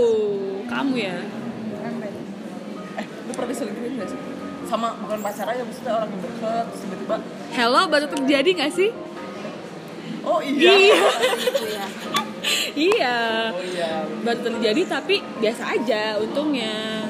[0.75, 1.15] kamu ya.
[2.95, 4.19] eh lu pernah diselingkuhin gak sih
[4.65, 7.15] sama bukan pacar aja maksudnya orang yang deket tiba-tiba
[7.51, 8.89] Hello, baru terjadi gak sih?
[10.21, 11.03] oh iya Iya.
[12.77, 13.15] Iya.
[13.51, 17.07] oh iya Baru terjadi tapi biasa aja untungnya.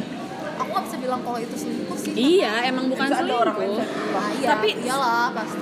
[0.56, 3.72] aku nggak bisa bilang kalau itu selingkuh sih Iya, emang bukan Bisa ada orang lain
[3.74, 4.12] selingkuh.
[4.14, 5.60] Nah, iya, Tapi- iyalah pasti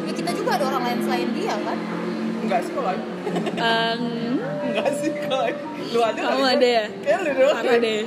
[0.00, 1.78] ya kita juga ada orang lain selain dia kan
[2.40, 4.02] enggak sih kalau Em,
[4.70, 5.46] enggak sih kalau
[5.84, 6.84] lu ada Kamu ada ya?
[6.96, 8.02] kayak lu doang parah deh.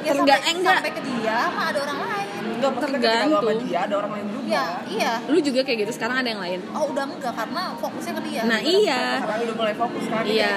[0.00, 0.76] ya Terga- sampai, eh, enggak.
[0.76, 2.21] sampai ke dia mah ada orang lain
[2.62, 3.58] enggak maksudnya ketika lu sama Tergantung.
[3.64, 6.58] dia ada orang lain juga ya iya Lu juga kayak gitu, sekarang ada yang lain.
[6.70, 9.02] oh udah enggak karena fokusnya ke dia Nah, iya.
[9.18, 10.48] karena lu udah mulai fokus kan Iya.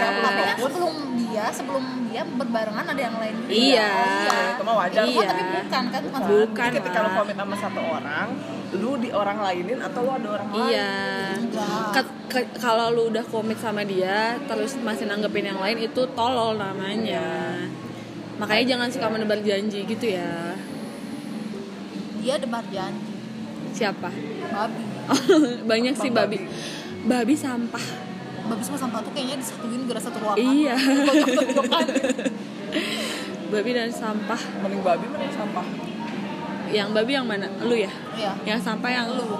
[0.55, 3.51] sebelum dia sebelum dia berbarengan ada yang lain juga.
[3.51, 3.89] Iya.
[4.23, 4.37] iya.
[4.51, 5.25] itu mah wajar Oh, Iya.
[5.25, 6.65] tapi bukan kan bukan Bukan.
[6.65, 8.27] Jadi ketika lu komit sama satu orang
[8.75, 10.91] lu di orang lainin atau lu ada orang lain Iya.
[12.55, 17.55] Kalau lu udah komit sama dia, terus masih nanggepin yang lain itu tolol namanya.
[18.35, 20.54] Makanya jangan suka menebar janji gitu ya.
[22.25, 23.13] Dia debar janji
[23.71, 24.09] Siapa?
[24.47, 24.83] babi
[25.69, 26.41] Banyak sih babi.
[27.05, 27.85] Babi sampah.
[28.45, 30.73] babi sama sampah tuh kayaknya disatuin gara satu ruangan Iya.
[33.47, 34.41] Babi dan sampah.
[34.59, 35.65] mending babi mending sampah
[36.67, 37.45] Yang babi yang mana?
[37.61, 37.93] Lu ya?
[38.15, 39.25] iya Yang sampah yang lu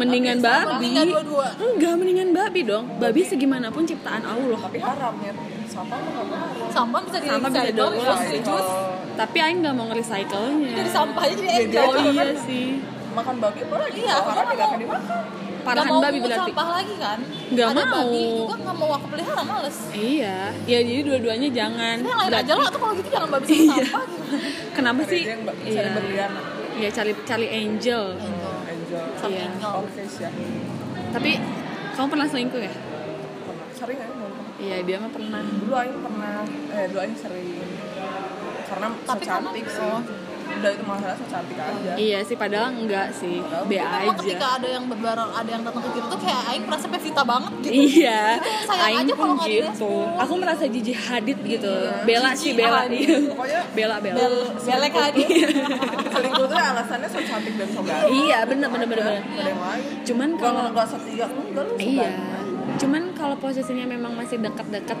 [0.00, 0.90] mendingan Babi.
[0.90, 2.88] Enggak, mendingan babi dong.
[2.98, 4.58] Babi segimanapun ciptaan Allah.
[4.58, 5.32] tapi haram ya
[5.78, 7.60] sampah mah nggak haram sampah bisa di Sampah bisa
[8.18, 8.32] sih.
[8.32, 8.68] di jus
[9.14, 10.70] Tapi Aing nggak mau nge-recycle-nya.
[10.72, 12.68] dari sampahnya jadi Iya, enjoy Oh iya sih.
[13.10, 14.78] makan babi apa lagi Iya, gua tidak akan mau.
[14.78, 15.22] dimakan
[15.58, 16.40] Parahan Nggak mau babi berarti.
[16.48, 17.98] sampah lagi kan Nggak ada mau.
[18.00, 20.38] babi juga nggak mau aku pelihara males Iya.
[20.64, 21.96] Ya jadi dua-duanya jangan.
[21.98, 23.84] Yang lain Berarti- aja lah tuh kalau gitu jangan babi sama Iya.
[23.84, 24.22] sampah gitu
[24.72, 25.22] Kenapa sih?
[25.24, 25.82] aja ba- Iya.
[25.88, 26.10] cari
[26.78, 28.04] Ya cari cari angel.
[28.14, 28.54] Angel.
[28.64, 29.44] angel Sama Iya.
[29.48, 29.72] angel.
[29.76, 30.30] Orpheus ya
[31.08, 31.30] Tapi
[31.92, 32.70] kamu pernah selingkuh ya?
[32.70, 34.17] pernah sering aja mau
[34.58, 35.40] Iya, dia mah pernah.
[35.40, 36.42] dulu aing pernah
[36.74, 37.48] eh dulu aing sering.
[38.66, 39.86] Karena so tapi kamu cantik sih.
[39.86, 40.02] Oh,
[40.48, 41.92] udah itu masalah so cantik aja.
[41.94, 43.38] Iya sih padahal enggak sih.
[43.38, 46.20] Padahal be Tapi memang ketika aja ada yang berbareng ada yang datang ke kita tuh
[46.20, 47.72] kayak aing merasa Pevita banget gitu.
[48.02, 48.22] Iya.
[48.66, 49.92] Sayang Aing aja pun gitu.
[50.18, 51.70] aku merasa Gigi Hadid gitu.
[51.70, 52.02] Iya.
[52.02, 52.98] Bella Gigi sih Bella Hadid.
[52.98, 53.18] iya.
[53.30, 55.22] pokoknya Bella Bella Bel belek aja
[56.18, 58.10] selingkuh tuh alasannya so cantik dan so ganteng.
[58.10, 59.22] Iya bener bener bener, bener.
[59.22, 59.82] Nggak ada yang lain.
[60.02, 62.10] Cuman kalau nggak setia enggak lu so Iya.
[62.76, 64.98] Cuman kalau posisinya memang masih dekat-dekat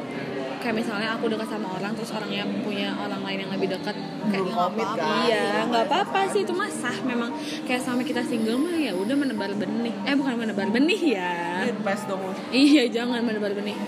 [0.58, 3.94] kayak misalnya aku dekat sama orang terus orangnya punya orang lain yang lebih dekat
[4.26, 7.30] kayak Belum komit kan iya nggak apa-apa sih itu mah sah memang.
[7.62, 9.94] Kayak selama kita single mah ya udah menebar benih.
[10.02, 11.62] Eh bukan menebar benih ya.
[11.70, 12.34] Invest dong.
[12.50, 13.78] Iya jangan menebar benih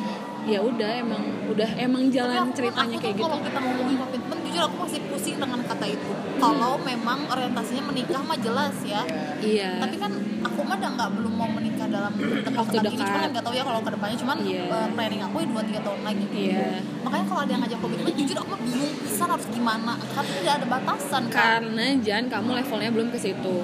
[0.44, 3.24] ya udah emang udah emang jalan aku- ceritanya aku kayak gitu.
[3.24, 6.10] kalau kita ngomongin komitmen jujur aku masih pusing dengan kata itu.
[6.36, 9.02] Kalau memang orientasinya menikah mah jelas ya.
[9.38, 9.70] Iya.
[9.78, 12.92] Tapi kan aku mah udah nggak belum mau menikah dalam dekat Waktu dekat.
[12.92, 14.64] Ini cuman nggak tahu ya kalau ke depannya cuman Iya.
[14.66, 16.24] eh, planning aku ya dua tiga tahun lagi.
[16.30, 16.66] Iya.
[17.00, 19.92] Makanya kalau ada yang ngajak komitmen jujur aku mah bingung bisa harus gimana?
[20.08, 23.56] Karena tidak ada batasan kan karena Jan kamu levelnya belum ke situ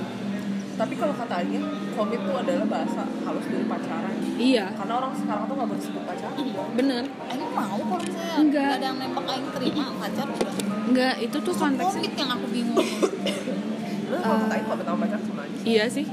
[0.76, 1.60] tapi kalau katanya
[1.92, 4.12] komit itu adalah bahasa halus dari pacaran.
[4.36, 4.64] Iya.
[4.76, 6.36] Karena orang sekarang tuh nggak bersebut pacaran.
[6.76, 7.04] Bener.
[7.26, 8.60] Aing mau kalau misalnya Enggak.
[8.62, 10.52] nggak ada yang nembak Aing terima pacar udah.
[10.86, 12.88] Nggak itu tuh konteksnya komit yang aku bingung.
[14.06, 16.06] Lu kalau katanya kalau pertama pacaran sama aja iya sih.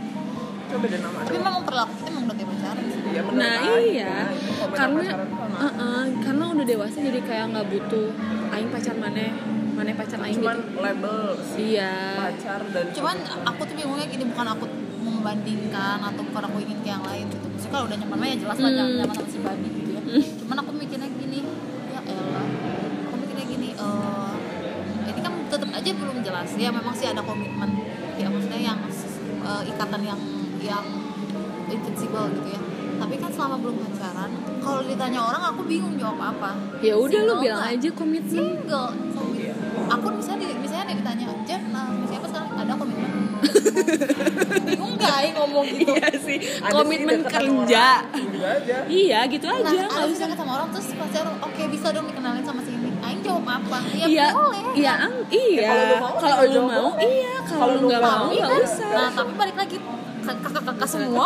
[0.63, 1.43] Coba beda nama tapi doang.
[1.45, 2.99] memang perilaku kita emang udah kayak pacaran sih.
[3.03, 3.71] Iya, bener Nah aja.
[3.77, 5.57] iya, sama karena sama.
[5.59, 8.07] uh-uh, karena udah dewasa jadi kayak nggak butuh
[8.49, 9.27] aing pacar mana,
[9.73, 10.79] mana pacar aing cuman gitu.
[10.79, 11.17] label
[11.53, 14.65] Iya, pacar dan cuman aku tuh bingungnya gini bukan aku
[15.03, 17.45] membandingkan atau bukan aku ingin ke yang lain gitu.
[17.47, 18.77] Maksudnya kalau udah nyaman mah ya jelas lah Hmm.
[18.77, 20.01] jangan nyaman sama si babi gitu ya.
[20.43, 21.39] Cuman aku mikirnya gini
[21.89, 22.47] ya elah.
[23.09, 24.31] Aku mikirnya gini eh
[25.03, 26.49] ini kan tetap aja belum jelas.
[26.55, 27.69] Ya memang sih ada komitmen
[28.15, 28.79] ya maksudnya yang
[29.43, 30.21] eh, ikatan yang
[30.61, 30.85] yang
[31.67, 32.61] invincible gitu ya.
[32.93, 34.31] Tapi kan selama belum pacaran
[34.63, 36.55] kalau ditanya orang aku bingung jawab apa.
[36.79, 38.31] Ya udah lu bilang aja komitmen.
[38.31, 38.91] single
[39.93, 42.49] aku misalnya di- misalnya ada ditanya aja nah siapa sekarang?
[42.53, 43.11] Ada komitmen.
[44.65, 45.91] Bingung gak ya ngomong gitu?
[45.91, 47.87] Iya sih, Ada sih komitmen sama kerja.
[48.13, 48.75] gitu aja.
[48.85, 52.05] Iya gitu nah aja, ada nggak bisa sama orang terus pasti orang oke bisa dong
[52.07, 53.77] dikenalin sama si ini Aing jawab apa?
[53.91, 54.63] Ya Iya, boleh.
[54.73, 55.67] iya, ang- iya.
[55.67, 57.33] kalau lu mau, Kalau lu mau, iya.
[57.43, 58.63] Kalau Kalau lu nggak mau, nggak kan?
[58.63, 58.89] usah.
[58.89, 59.77] nah tapi balik lagi
[60.23, 61.25] kakak-kakak semua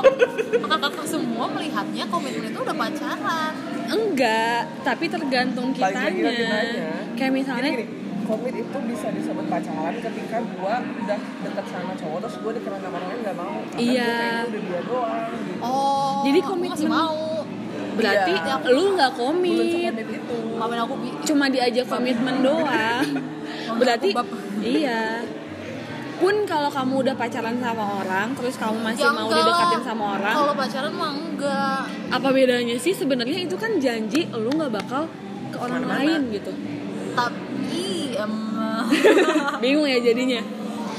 [0.57, 3.53] kakak-kakak semua melihatnya komitmen itu udah pacaran.
[3.87, 6.91] Enggak, tapi tergantung kitanya.
[7.13, 7.96] Kayak misalnya, Gini, gini,
[8.27, 12.95] komit itu bisa disebut pacaran ketika gua udah deket sama cowok terus gua dikenal sama
[12.95, 13.55] orang lain nggak mau.
[13.65, 14.11] Karena Iya.
[14.11, 15.61] kayaknya udah dia doang gitu.
[15.61, 17.19] Oh Jadi komitmen- mau.
[17.97, 18.55] Berarti Iya.
[18.69, 19.57] lu nggak komit.
[19.89, 20.37] itu.
[20.53, 21.09] Maafin aku bi.
[21.23, 23.05] Cuma diajak komitmen doang.
[23.79, 24.09] Berarti
[24.61, 25.23] iya.
[26.17, 29.37] Pun kalau kamu udah pacaran sama orang terus kamu masih Ya mau enggak.
[29.39, 31.81] didekatin sama orang kalau pacaran mah enggak.
[32.09, 32.89] apa bedanya sih?
[32.91, 35.05] Sebenarnya itu kan janji lu nggak bakal
[35.47, 36.01] ke orang Ke mana-mana.
[36.01, 36.51] lain gitu.
[37.13, 37.46] Tapi
[39.63, 40.41] bingung ya jadinya.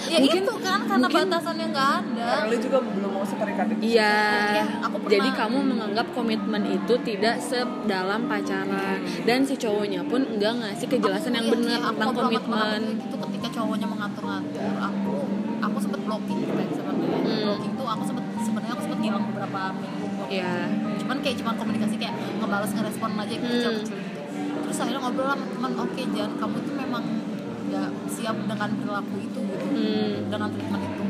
[0.08, 2.24] Ya Mungkin- itu kan karena mungkin- batasannya nggak ada.
[2.32, 4.16] Karena lu juga belum mau seterikat itu Iya,
[4.54, 8.98] Iya, aku pernah- jadi kamu menganggap komitmen itu tidak sedalam pacaran.
[9.22, 12.80] Dan si cowoknya pun enggak ngasih kejelasan yang Aku- benar iya, aku tentang komitmen.
[12.80, 13.16] aku gitu.
[13.28, 15.12] Ketika cowoknya mengatur-ngatur aku
[15.58, 17.42] aku sempet blocking gitu ya sebenarnya Hmm.
[17.44, 20.52] blocking tuh aku sempet sebenarnya aku sempet ngilang beberapa minggu Iya.
[20.96, 23.52] cuman kayak cuman komunikasi kayak ngebales ngerespon aja gitu Hmm.
[23.52, 24.20] kecil-kecil gitu.
[24.64, 27.04] Terus akhirnya ngobrol sama teman oke jangan kamu tuh memang
[27.68, 30.14] nggak siap dengan perilaku itu gitu Hmm.
[30.26, 31.02] dengan treatment itu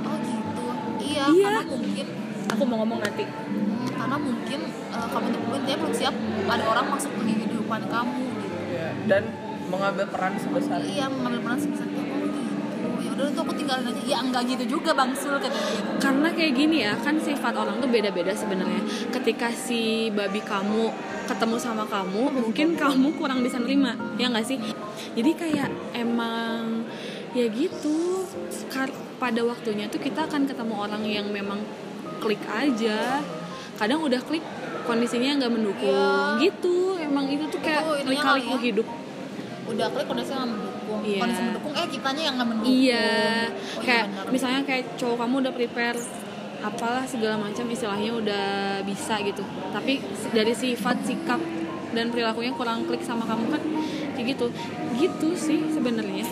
[0.00, 0.64] oh gitu
[1.02, 1.44] iya, Iya.
[1.48, 2.06] karena mungkin
[2.52, 3.24] Aku mau ngomong nanti.
[3.24, 6.14] hmm, karena mungkin eh, kamu tuh belum belum siap
[6.46, 9.22] ada orang masuk ke kehidupan kamu gitu Iya, dan
[9.64, 12.40] mengambil peran sebesar itu iya mengambil peran sebesar itu oh gitu
[13.02, 16.28] ya udah tuh aku tinggalin aja ya enggak gitu juga bang sul katanya gitu Karena
[16.30, 18.82] kayak gini ya, kan sifat orang tuh beda-beda sebenarnya.
[19.08, 20.90] Ketika si babi kamu
[21.24, 24.58] ketemu sama kamu, mungkin kamu kurang bisa nerima, ya nggak sih?
[25.12, 26.84] Jadi kayak emang
[27.32, 28.24] ya gitu.
[29.16, 31.62] Pada waktunya tuh kita akan ketemu orang yang memang
[32.18, 33.22] klik aja.
[33.78, 34.42] Kadang udah klik
[34.82, 36.42] kondisinya nggak mendukung, Iya.
[36.42, 36.98] gitu.
[36.98, 38.66] Emang itu tuh kayak Itu ininya lika-liku kali ya.
[38.68, 38.88] hidup.
[39.62, 41.20] udah klik kondisi nggak mendukung Iya.
[41.22, 43.08] kondisi mendukung eh kitanya yang nggak mendukung Iya,
[43.46, 44.26] Oh, kayak benar.
[44.28, 45.98] misalnya kayak cowok kamu udah prepare
[46.60, 48.46] apalah segala macam istilahnya udah
[48.82, 49.40] bisa gitu.
[49.70, 51.38] Tapi dari sifat, sikap
[51.90, 53.62] dan perilakunya kurang klik sama kamu kan
[54.14, 54.46] kayak gitu.
[54.96, 56.26] Gitu sih sebenarnya.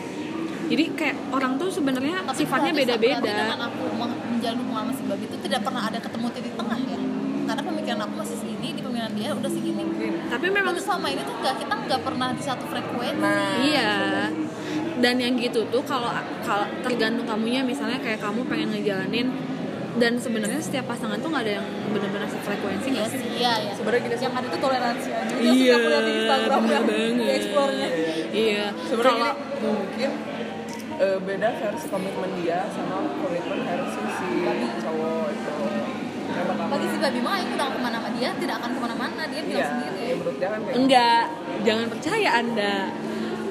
[0.70, 3.26] Jadi kayak orang tuh sebenarnya sifatnya beda-beda.
[3.26, 6.98] dengan aku menjalin hubungan sama si babi itu tidak pernah ada ketemu titik tengah ya
[7.50, 9.82] karena pemikiran aku masih segini di pemikiran dia udah segini
[10.30, 13.58] Tapi memang Tapi selama ini tuh nggak kita nggak pernah di satu frekuensi Nah.
[13.58, 13.92] Iya.
[15.02, 16.14] Dan yang gitu tuh kalau
[16.46, 19.26] kalau tergantung kamunya misalnya kayak kamu pengen ngejalanin
[20.00, 23.20] dan sebenarnya setiap pasangan tuh nggak ada yang benar-benar sefrekuensi Iya nggak sih?
[23.20, 23.72] sih, iya ya.
[23.76, 24.24] Sebenarnya gini sih.
[24.24, 25.28] yang ada itu toleransi aja.
[25.30, 27.18] Itu Iya, sih aku lihat di Instagram bener yang banget.
[27.20, 27.88] di explore-nya.
[28.32, 28.64] Iya.
[28.82, 30.10] sebenarnya Kalau gini, mungkin
[30.98, 34.28] eh, beda versi komitmen dia sama komitmen versi si
[34.78, 35.52] cowok itu
[36.62, 39.42] bagi si babi mah Aing udah ke mana sama dia tidak akan ke mana-mana dia
[39.42, 41.22] bilang iya sendiri ya menurut dia kan kayak enggak
[41.60, 42.74] jangan percaya anda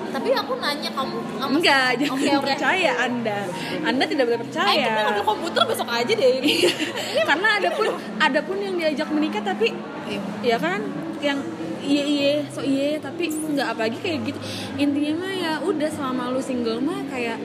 [0.09, 2.43] tapi aku nanya kamu sama enggak jangan oke oke.
[2.49, 3.39] percaya anda.
[3.81, 4.73] Anda tidak boleh percaya.
[4.81, 6.33] Kita ngambil komputer besok aja deh.
[7.13, 7.85] Ini karena ada pun
[8.17, 9.71] ada pun yang diajak menikah tapi
[10.09, 10.21] Iya.
[10.41, 10.81] ya kan
[11.21, 11.37] yang
[11.79, 14.39] iya iya so iya tapi nggak apalagi kayak gitu.
[14.75, 17.37] Intinya mah ya udah selama lu single mah kayak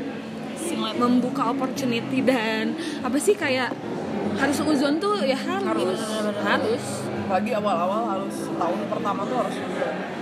[0.57, 0.97] Single.
[0.97, 2.73] membuka opportunity dan
[3.05, 3.69] apa sih kayak
[4.35, 6.01] harus uzon tuh ya harus.
[6.01, 6.41] Harus.
[6.41, 6.85] harus,
[7.29, 9.57] lagi awal-awal harus tahun pertama tuh harus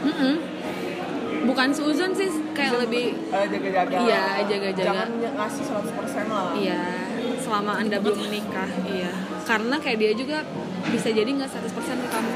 [0.02, 0.34] Mm-mm.
[1.42, 3.96] Bukan seuzon sih kayak lebih eh, jaga-jaga.
[4.02, 4.86] Iya, jaga-jaga.
[4.86, 6.50] jangan ngasih 100% lah.
[6.54, 6.82] Iya
[7.42, 9.12] selama anda belum menikah iya.
[9.44, 10.40] Karena kayak dia juga
[10.88, 12.32] bisa jadi nggak 100% ke kamu.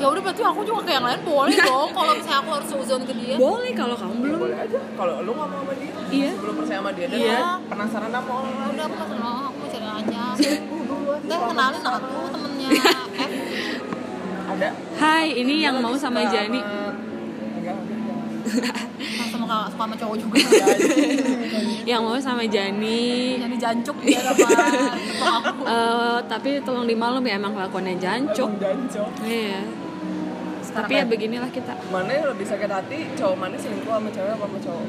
[0.00, 1.88] Ya udah berarti aku juga kayak yang lain boleh dong.
[1.92, 3.36] Kalau misalnya aku harus suzon ke dia.
[3.36, 4.38] Boleh kalau kamu belum.
[4.44, 4.78] Boleh aja.
[4.96, 6.30] Kalau lu ngomong sama dia Iya.
[6.36, 7.38] belum percaya sama dia dan Iya.
[7.68, 10.22] penasaran sama orang udah aku mau aku mau cari aja.
[11.20, 12.49] Teh kenalin aku temennya F
[14.50, 14.68] ada?
[14.96, 16.60] Hai ini yang mau sama Jani.
[16.60, 17.76] Enggak.
[19.30, 20.36] Sama sama sama cowok juga.
[21.90, 23.38] Yang mau sama Jani.
[23.38, 23.56] Dia sama
[24.36, 25.62] sama aku.
[25.70, 28.50] Eh, tapi tolong dimaklum ya emang kelakuannya jancuk.
[29.22, 29.60] Iya.
[30.60, 31.72] Sekarang tapi ya kayak- beginilah kita.
[31.88, 34.84] Mana yang lebih sakit hati cowok mana selingkuh sama cewek apa sama cowok?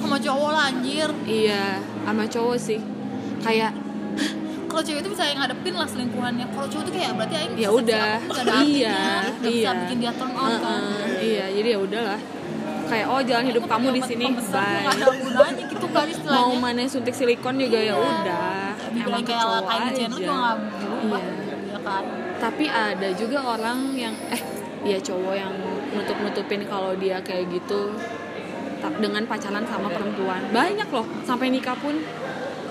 [0.00, 1.10] Sama cowok lah anjir.
[1.22, 1.64] Iya
[2.02, 2.80] sama cowok sih.
[3.42, 3.72] Kayak
[4.72, 6.46] kalau cewek itu bisa yang ngadepin lah selingkuhannya.
[6.48, 8.08] Kalau cowok tuh kayak berarti aing ya udah.
[8.24, 8.96] artinya iya
[9.36, 9.70] nggak bisa iya.
[9.84, 10.80] bikin dia turn on kan.
[10.80, 12.20] Heeh, iya jadi ya udahlah.
[12.88, 14.26] Kayak oh jalan hidup kamu di sini.
[14.32, 14.84] bye.
[15.60, 18.72] gitu kan mau mana suntik silikon juga ya udah.
[18.92, 20.04] dibilang emang kayak cowok aja.
[20.08, 21.56] juga nggak berubah Iya.
[21.68, 22.04] ya kan?
[22.40, 24.42] Tapi ada juga orang yang eh
[24.82, 25.52] ya cowok yang
[25.92, 27.92] nutup nutupin kalau dia kayak gitu
[28.98, 30.42] dengan pacaran sama perempuan.
[30.50, 32.02] Banyak loh sampai nikah pun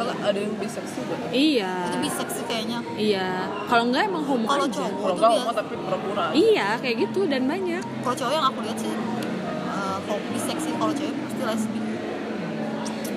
[0.02, 1.74] kalau ada yang biseksi buat iya.
[1.86, 2.80] Itu bisa sih kayaknya.
[2.98, 3.30] Iya.
[3.70, 6.26] Kalau enggak emang homo Kalau cowok- kalau enggak homo tapi pura-pura.
[6.34, 7.84] Iya kayak gitu dan banyak.
[8.02, 11.80] Kalau cowok yang aku lihat sih eh, kalau biseksi kalau cewek pasti lesbi.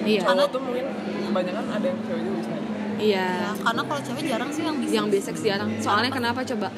[0.05, 0.23] Iya.
[0.29, 0.87] Cowok tuh mungkin
[1.25, 2.69] kebanyakan ada yang cewek juga bisa iya.
[3.01, 3.29] Ya
[3.65, 5.71] karena kalau cewek jarang sih yang bisa yang bisex jarang.
[5.81, 6.69] Soalnya kenapa coba?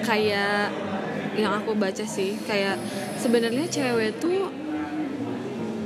[0.00, 0.72] Kayak
[1.36, 2.74] yang aku baca sih kayak
[3.20, 4.50] sebenarnya cewek tuh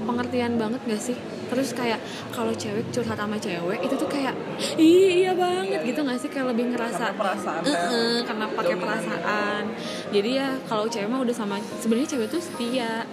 [0.05, 1.16] pengertian banget gak sih
[1.49, 2.01] terus kayak
[2.32, 4.34] kalau cewek curhat sama cewek itu tuh kayak
[4.80, 6.28] iya iya banget gitu gak sih?
[6.32, 9.62] Kayak lebih ngerasa karena perasaan "Eh-eh," karena pakai perasaan.
[10.11, 13.07] Jadi ya kalau cewek mah udah sama sebenarnya cewek tuh setia.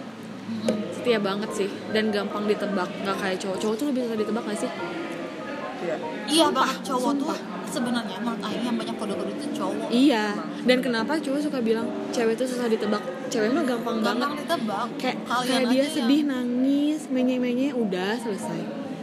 [0.92, 2.86] Setia banget sih dan gampang ditebak.
[3.02, 3.56] Nggak kayak cowok.
[3.58, 4.70] Cowok tuh lebih susah ditebak gak sih?
[5.82, 5.96] Iya.
[6.30, 7.34] Iya banget cowok sumpah.
[7.34, 7.38] tuh
[7.72, 9.88] sebenarnya menurut Aing yang banyak kode-kode itu cowok.
[9.90, 10.24] Iya.
[10.62, 13.02] Dan kenapa cowok suka bilang cewek tuh susah ditebak
[13.32, 14.20] cewek mah gampang banget.
[14.20, 14.86] gampang ditebak.
[14.94, 18.60] Kayak Kalian kayak aja dia yang- sedih nangis menye menye udah selesai.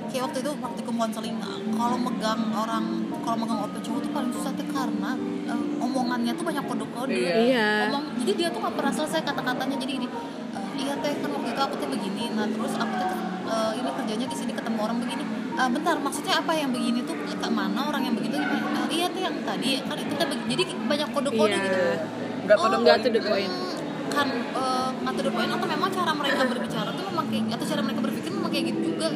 [0.08, 1.38] Kayak waktu itu praktikum konseling
[1.72, 2.86] kalau megang orang
[3.20, 5.10] kalau megang OP cowok tuh paling susah tuh karena
[5.46, 7.14] eh, omongannya tuh banyak kode-kode.
[7.16, 7.36] Iya.
[7.44, 7.70] Iya.
[7.84, 9.78] ngomong jadi dia tuh nggak pernah selesai kata-katanya.
[9.78, 10.08] Jadi gini
[10.50, 12.24] "Eh, iya teh kan waktu itu aku tuh begini.
[12.32, 13.10] Nah terus aku tuh
[13.48, 15.24] eh, ini kerjanya di sini ketemu orang begini.
[15.56, 17.14] "Eh, bentar maksudnya apa yang begini tuh?
[17.32, 18.34] Ke mana orang yang begitu?
[18.36, 18.80] Gimana?
[18.84, 19.78] "Eh, iya teh yang tadi.
[19.80, 21.64] Kan itu teh begi-" jadi banyak kode-kode Iya.
[21.64, 21.82] gitu.
[22.42, 23.54] Nggak pada nggak poin to the point.
[24.10, 27.82] Hmm, kan eh, the point atau memang cara mereka berbicara tuh memang kayak atau cara
[27.86, 29.08] mereka berpikir memang kayak gitu juga.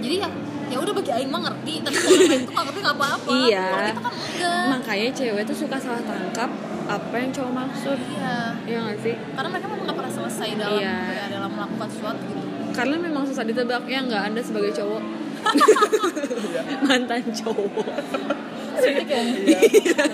[0.00, 0.28] Jadi ya
[0.64, 3.30] ya udah bagi Aing mah ngerti tapi kalau tuh nggak ngerti nggak apa-apa.
[3.44, 3.66] Iya.
[3.68, 4.64] kalau kita kan enggak.
[4.72, 6.50] Makanya cewek tuh suka salah tangkap
[6.84, 7.98] apa yang cowok maksud.
[8.00, 8.36] Iya.
[8.64, 9.14] Ya nggak sih?
[9.36, 10.96] Karena mereka memang nggak pernah selesai dalam Iya.
[11.12, 12.42] ya, dalam melakukan sesuatu gitu.
[12.74, 15.02] Karena memang susah ditebak ya nggak anda sebagai cowok.
[16.88, 17.84] Mantan cowok
[18.74, 20.04] Suntik ya iya.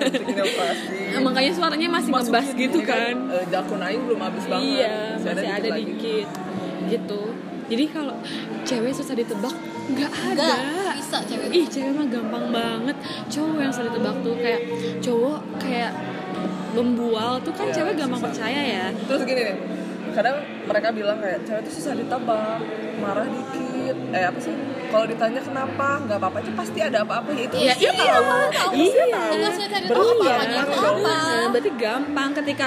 [1.21, 3.15] Makanya suaranya masih Masukin ngebas gitu kan.
[3.49, 4.69] jakun aing belum habis banget.
[4.79, 6.29] Iya masih ada dikit
[6.89, 7.23] gitu.
[7.71, 8.17] Jadi kalau
[8.63, 9.55] cewek susah ditebak
[9.91, 10.51] nggak ada.
[10.59, 11.49] Enggak bisa cewek.
[11.51, 12.97] Ih cewek mah gampang banget.
[13.29, 14.61] Cowok yang susah ditebak tuh kayak
[14.99, 15.93] cowok kayak
[16.71, 18.31] membual tuh kan Iya, cewek gampang susah.
[18.31, 18.87] percaya ya.
[18.95, 19.57] Terus gini nih
[20.11, 20.37] kadang
[20.67, 22.59] mereka bilang kayak cewek itu susah ditebak
[22.99, 23.97] marah dikit.
[24.11, 24.55] Eh apa sih
[24.91, 26.36] kalau ditanya kenapa nggak apa-apa.
[26.43, 28.70] Aja pasti ada apa-apa ya itu Iya, iya, tahu.
[28.74, 29.20] Iya.
[29.30, 32.30] Tinggal saya cari tahu Berarti apa itu gampang.
[32.34, 32.66] Ketika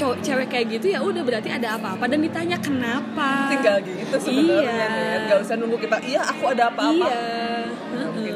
[0.00, 2.04] cowok cewek kayak gitu ya udah berarti ada apa-apa.
[2.08, 3.52] Dan ditanya kenapa.
[3.52, 5.18] Tinggal gitu sebenarnya Iya.
[5.28, 7.08] Nggak usah nunggu kita iya aku ada apa-apa.
[7.08, 7.20] Iya.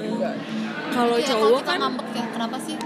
[0.01, 0.31] Juga.
[0.95, 2.77] Kalau Iya, cowok kan ngambek ya kenapa sih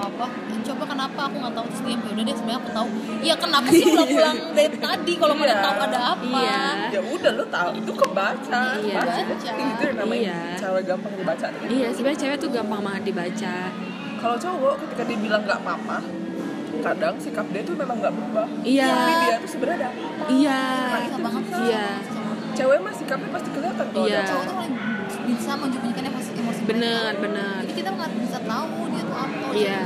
[0.00, 0.26] apa-apa
[0.60, 1.20] coba kenapa?
[1.26, 1.66] Aku nggak tahu.
[1.68, 2.88] Terus dia udah deh sebenarnya aku tahu.
[3.20, 5.12] Ya kenapa sih pulang-pulang dari tadi?
[5.16, 5.60] Kalau nggak Iya.
[5.60, 6.24] tahu ada apa?
[6.24, 6.62] Iya.
[6.88, 7.70] ya udah lu tahu.
[7.76, 8.60] Itu kebaca.
[8.78, 8.94] Iya.
[8.96, 9.20] baca.
[9.20, 9.50] Baca.
[9.50, 10.40] itu yang namanya Iya.
[10.56, 11.46] cewek gampang dibaca.
[11.66, 13.56] Iya sebenarnya cewek tuh gampang banget dibaca.
[14.20, 15.98] Kalau cowok ketika dibilang nggak apa-apa
[16.80, 18.46] kadang sikap dia tuh memang nggak berubah.
[18.64, 18.88] Iya.
[18.88, 20.60] tapi dia tuh sebenarnya ada apa iya.
[21.20, 21.86] Banget sih Iya.
[22.50, 24.20] cewek mah sikapnya pasti kelihatan kalau Iya.
[24.24, 24.74] cowok tuh paling
[25.28, 26.19] bisa emosi
[26.70, 27.20] bener mereka.
[27.20, 29.78] bener jadi kita nggak bisa tahu dia tuh apa Iya.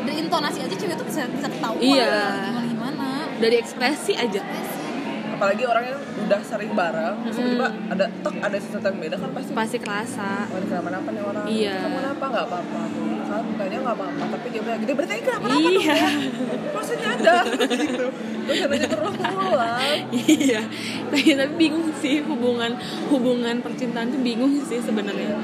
[0.00, 2.16] dari intonasi aja cewek tuh bisa bisa ketahuan Iya.
[2.40, 3.06] gimana gimana
[3.36, 4.40] dari ekspresi aja
[5.40, 7.48] apalagi orang yang udah sering bareng terus Mm.
[7.48, 10.30] tiba ada tok ada sesuatu yang beda kan pasti pasti kerasa.
[10.46, 11.44] Oh, kenapa-napa nih orang?
[11.48, 11.76] Iya.
[11.80, 12.24] kamu kenapa?
[12.28, 12.80] Nggak apa-apa.
[12.84, 15.96] Tuh kan tanya nggak apa-apa tapi dia bilang gitu berarti kenapa-napa iya.
[16.70, 17.36] maksudnya ada
[17.80, 18.06] gitu.
[18.44, 18.88] Terus nanya
[19.24, 19.80] berulang
[20.12, 20.60] iya.
[21.08, 22.76] Tapi tapi bingung sih hubungan
[23.08, 25.40] hubungan percintaan tuh bingung sih sebenarnya.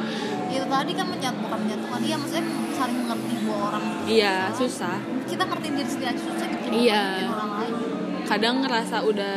[0.46, 2.44] Itu tadi kan menyatu bukan menyatukan iya maksudnya
[2.76, 3.84] saling mengerti dua orang.
[4.04, 5.00] Iya susah.
[5.24, 7.02] Kita ngertiin diri sendiri aja susah gitu Iya.
[7.26, 7.50] orang
[8.26, 9.36] kadang ngerasa udah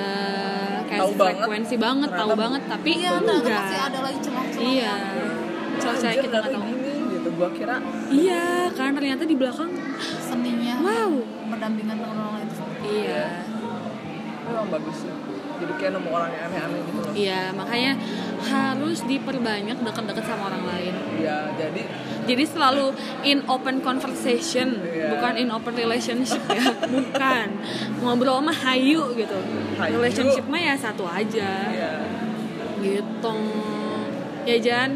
[0.83, 1.37] kayak Tahu banget.
[1.39, 3.61] frekuensi banget, tahu Ternyata- banget tapi iya enggak.
[3.61, 4.93] masih ada lagi celah-celah iya.
[5.79, 6.63] Celah-celah kita nggak tahu.
[6.65, 7.75] gini gitu gua kira
[8.09, 9.71] iya karena ternyata di belakang
[10.19, 11.11] seninya wow.
[11.47, 12.47] berdampingan dengan orang lain.
[12.81, 13.25] Iya.
[14.43, 15.13] Memang bagus sih
[15.59, 17.13] jadi kayak nemu orang yang aneh-aneh gitu loh.
[17.13, 17.91] Iya makanya
[18.39, 20.93] harus diperbanyak dekat-dekat sama orang lain.
[21.19, 21.81] Iya, jadi
[22.23, 22.95] jadi selalu
[23.25, 25.11] in open conversation Iya.
[25.13, 26.63] bukan in open relationship ya.
[26.95, 27.47] Bukan.
[27.99, 29.37] Ngobrol mah hayu gitu.
[29.75, 29.99] Hayu.
[29.99, 31.51] relationship mah ya satu aja.
[31.69, 31.91] Ya
[32.79, 33.35] gitu.
[34.47, 34.95] Ya Jan?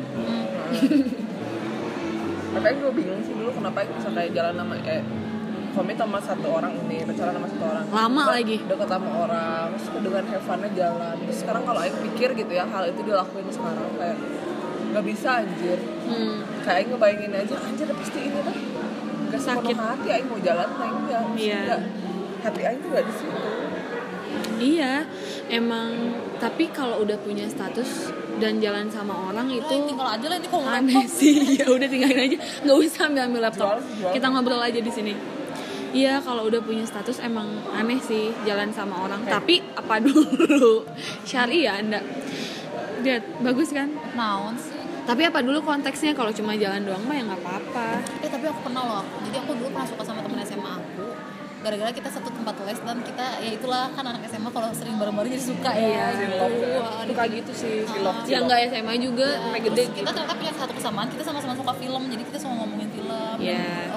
[2.53, 5.01] Tapi gue bingung sih dulu kenapa bisa kayak jalan sama eh
[5.73, 8.57] komit sama satu orang ini pacaran sama satu orang Lama Terus lagi.
[8.63, 12.65] deket sama orang terus dengan have fun-nya jalan terus sekarang kalau Aing pikir gitu ya
[12.65, 14.17] hal itu dilakuin sekarang kayak
[14.93, 16.35] nggak bisa anjir hmm.
[16.61, 18.55] kayak Aing ngebayangin aja anjir pasti ini tuh
[19.29, 19.75] gak Sakit.
[19.75, 21.57] hati Aing mau jalan Aing enggak Iya.
[21.59, 21.81] Enggak.
[22.43, 23.37] hati Aing tuh gak di situ
[24.61, 25.05] iya
[25.49, 25.89] emang
[26.37, 30.47] tapi kalau udah punya status dan jalan sama orang itu itu tinggal aja lah ini
[30.47, 34.11] kalau nggak aneh sih ya udah tinggalin aja nggak usah ambil ambil laptop Jual, jual.
[34.13, 35.13] kita ngobrol aja di sini
[35.93, 39.21] Iya kalau udah punya status emang aneh sih jalan sama orang.
[39.21, 39.29] Oke.
[39.29, 40.81] tapi apa dulu?
[41.29, 42.03] Syariah enggak.
[43.01, 43.93] Lihat bagus kan?
[44.13, 44.73] Naon sih?
[45.03, 46.15] Tapi apa dulu konteksnya?
[46.15, 47.87] Kalau cuma jalan doang mah ya nggak apa-apa.
[48.19, 49.05] Eh tapi aku kenal loh.
[49.21, 51.05] Jadi aku dulu pernah suka sama temen SMA aku.
[51.59, 55.31] Gara-gara kita satu tempat les dan kita ya itulah kan anak SMA kalau sering bareng-bareng
[55.31, 55.79] jadi suka ya.
[55.79, 56.19] Iya, gitu.
[56.19, 56.51] cilok.
[56.75, 58.43] Wah, suka gitu sih Cilok, yang cilok.
[58.49, 61.07] nggak SMA juga Ya, gede kita ternyata punya satu kesamaan.
[61.07, 63.35] Kita sama-sama suka film jadi kita semua ngomongin film.
[63.39, 63.67] Iya.
[63.87, 63.95] Kita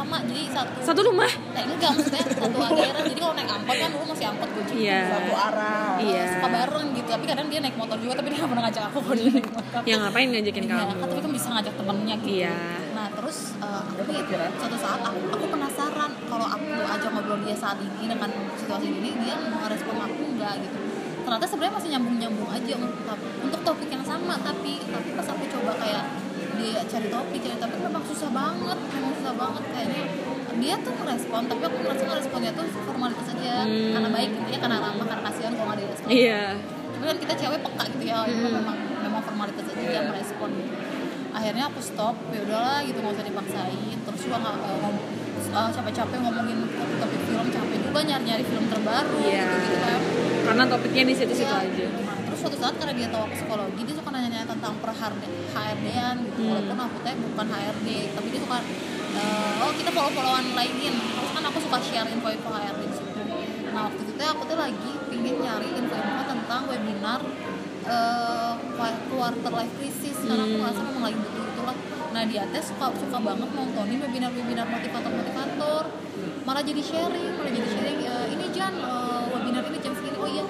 [0.00, 3.88] sama jadi satu satu rumah eh enggak maksudnya satu daerah jadi kalau naik angkot kan
[3.90, 5.00] dulu masih angkot gue Iya.
[5.10, 6.24] satu arah Iya.
[6.32, 8.98] suka bareng gitu tapi kadang dia naik motor juga tapi dia nggak pernah ngajak aku
[8.98, 12.14] kalau dia naik motor yang ngapain ngajakin Iya, kamu kan tapi kan bisa ngajak temennya
[12.16, 12.32] gitu.
[12.34, 12.56] Iya.
[12.90, 14.50] Nah terus uh, Gak kepikiran.
[14.56, 19.10] suatu saat aku, aku penasaran kalau aku ajak ngobrol dia saat ini dengan situasi ini
[19.18, 20.78] dia mau respon aku enggak gitu.
[21.20, 25.44] Ternyata sebenarnya masih nyambung nyambung aja untuk untuk topik yang sama tapi tapi pas aku
[25.50, 26.04] coba kayak
[26.60, 30.02] dia cari topik cari topik memang susah banget memang susah banget kayaknya
[30.60, 33.92] dia tuh ngerespon tapi aku ngerasa ngeresponnya tuh formalitas aja Hmm.
[33.92, 36.42] karena baik gitu ya karena ramah karena kasihan kalau nggak direspon iya
[36.90, 38.52] tapi kan kita cewek peka gitu ya Hmm.
[38.54, 39.92] memang memang formalitas aja Iya.
[39.96, 40.74] yang merespon gitu
[41.30, 44.56] akhirnya aku stop ya udahlah gitu nggak usah dipaksain terus juga nggak
[45.50, 46.58] eh, capek-capek ngomongin
[47.00, 49.42] topik film capek juga nyari-nyari film terbaru Iya.
[49.42, 50.00] gitu, gitu kan
[50.40, 51.64] karena topiknya di situ-situ Iya.
[51.64, 51.86] aja
[52.40, 56.40] suatu saat karena dia tahu aku psikologi dia suka nanya-nanya tentang per HRD-an gitu.
[56.40, 56.50] Hmm.
[56.56, 58.58] walaupun aku teh bukan HRD tapi dia suka
[59.12, 63.20] eh, oh kita follow-followan lainin terus kan aku suka share info-info HRD di situ.
[63.70, 67.20] Nah waktu itu teh aku tuh lagi pingin nyari info-info tentang webinar
[67.84, 68.52] eh
[69.10, 70.16] quarter life crisis.
[70.20, 70.62] Karena aku Hmm.
[70.62, 71.76] merasa memang lagi butuh itulah
[72.10, 75.84] nah dia teh suka suka banget nontonin webinar-webinar motivator-motivator.
[76.42, 80.16] Malah jadi sharing malah jadi sharing eh, ini Jan eh, webinar ini jam segini.
[80.16, 80.44] Oh iya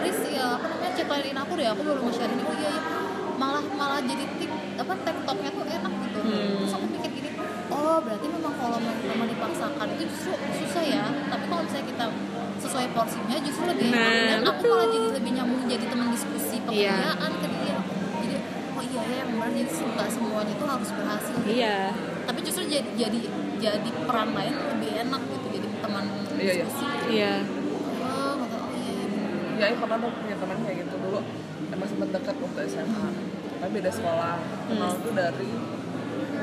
[0.00, 0.16] Riz
[0.96, 2.82] ya cek lainin aku deh aku baru mau share ini oh iya iya.
[3.36, 6.18] Malah malah jadi tik apa tiktoknya tuh enak gitu.
[6.18, 6.48] Hmm.
[6.56, 7.30] terus aku mikir gini
[7.68, 11.04] oh berarti memang kalau memang dipaksakan itu justru susah ya.
[11.28, 12.04] Tapi kalau misalnya kita
[12.56, 14.00] sesuai porsinya justru lebih enak.
[14.00, 16.64] Nah, dan aku malah jadi lebih nyambung jadi teman diskusi Iya.
[16.96, 17.78] pekerjaan ke dia.
[18.16, 18.36] Jadi
[18.72, 21.34] oh iya ya memang jadi nggak semuanya tuh harus berhasil.
[21.36, 21.76] Gitu iya.
[22.24, 23.18] Tapi justru jadi jadi
[23.56, 26.52] jadi peran lain lebih enak gitu jadi teman Iya, iya.
[26.56, 26.86] diskusi.
[27.12, 27.32] Iya.
[28.00, 28.92] oh nggak tahu, oh iya
[29.58, 29.66] iya.
[29.66, 31.20] ya pernah tuh punya teman kayak gitu dulu.
[31.66, 33.06] Emang sempet deket waktu SMA
[33.56, 34.36] tapi beda sekolah.
[34.66, 35.02] Kenal Hmm.
[35.02, 35.50] tuh dari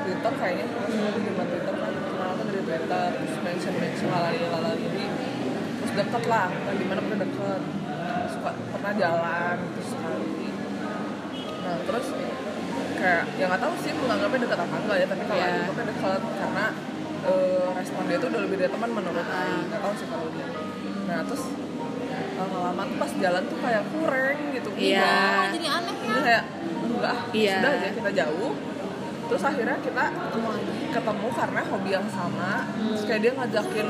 [0.03, 0.65] Twitter kayaknya.
[0.67, 1.93] Terus di zaman Twitter kan.
[1.93, 5.05] Kenal tuh dari Twitter terus mention mention lalali lalali ini
[5.77, 6.47] terus deket lah.
[6.49, 7.61] Nah di mana pernah deket.
[8.25, 10.29] Suka pernah jalan terus sekali.
[11.63, 12.07] Nah terus
[12.93, 15.05] kayak ya nggak tahu sih menganggapnya dekat apa enggak ya.
[15.07, 15.45] Tapi kalau Iya.
[15.45, 16.65] Aing anggapnya dekat karena
[17.23, 19.39] eh, respon dia tuh udah lebih dari teman menurut Ah.
[19.39, 20.47] Aing nggak tahu sih kalau dia.
[21.03, 21.43] Nah terus
[22.63, 25.03] lama-lama tuh pas jalan tuh kayak kurang gitu Iya.
[25.03, 26.43] Oh, jadi aneh ya Jadi kayak
[26.83, 27.53] enggak Iya.
[27.53, 28.53] sudah aja kita jauh
[29.23, 30.49] terus akhirnya kita ketemu
[30.93, 33.87] ketemu karena hobi yang sama terus kayak dia ngajakin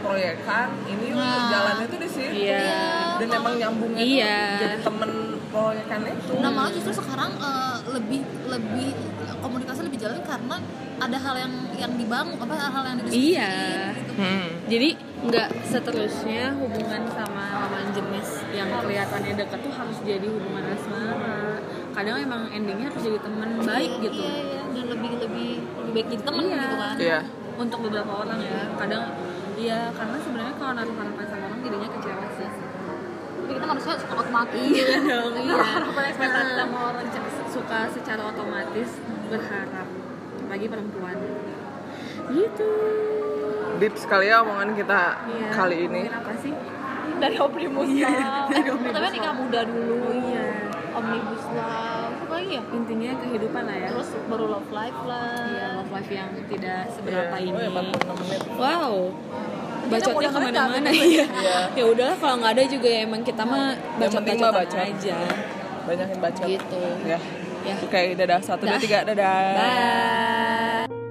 [0.00, 1.46] proyekan ini yuk Nah.
[1.48, 2.82] jalannya tuh di situ iya Iya.
[3.18, 4.38] dan emang nyambungnya tuh Iya.
[4.56, 5.10] jadi temen
[5.48, 8.88] proyekan itu Nah malah justru sekarang eh, lebih lebih
[9.36, 10.56] komunikasi lebih jalan karena
[10.96, 13.52] ada hal yang yang dibangun apa hal yang didiskusiin Iya.
[13.92, 14.12] gitu.
[14.16, 14.48] Hmm.
[14.64, 14.88] jadi
[15.26, 21.58] nggak seterusnya hubungan sama lawan jenis yang kelihatannya dekat tuh harus jadi hubungan asmara.
[21.90, 24.22] Kadang emang endingnya harus jadi teman baik gitu.
[24.22, 24.62] Iya, iya.
[24.70, 25.50] dan lebih lebih
[25.82, 26.56] lebih baik jadi teman Iya.
[26.62, 26.94] gitu kan.
[27.02, 27.20] iya.
[27.56, 28.60] Untuk beberapa orang ya.
[28.78, 29.02] Kadang
[29.56, 32.50] iya karena sebenarnya kalau naruh harapan sama orang jadinya kecewa sih.
[33.36, 34.62] Tapi kita manusia suka otomatis.
[34.62, 35.54] iya dong iya.
[35.58, 37.04] Harapan ekspektasi sama orang.
[37.50, 38.90] Suka secara otomatis
[39.26, 39.88] berharap
[40.38, 41.16] apalagi perempuan.
[42.30, 42.70] Gitu
[43.76, 45.48] deep sekali ya omongan kita Iya.
[45.50, 46.52] kali ini apa sih
[47.16, 48.44] dari Omnibus Law.
[48.52, 49.94] dari Omnibus Tapi nikah muda dulu.
[50.02, 50.44] oh iya
[50.92, 52.04] Omnibus Law.
[52.18, 52.62] Apa lagi ya?
[52.68, 55.32] intinya kehidupan lah ya Terus baru love life lah.
[55.46, 57.46] Iya, love life yang tidak seberapa Iya.
[57.46, 57.52] ini.
[57.52, 58.94] oh ya 46 menit Wow.
[59.86, 61.04] Bacotnya ke mana-mana ya.
[61.06, 61.26] Iya.
[61.72, 63.66] ya udahlah kalau nggak ada juga ya emang kita mah
[63.96, 64.80] bacot-bacotan bacot.
[64.82, 65.16] aja.
[65.84, 66.80] banyakin baca Gitu.
[67.04, 67.18] ya
[67.62, 67.74] Ya.
[67.76, 71.05] oke dadah satu dua tiga dadah Bye.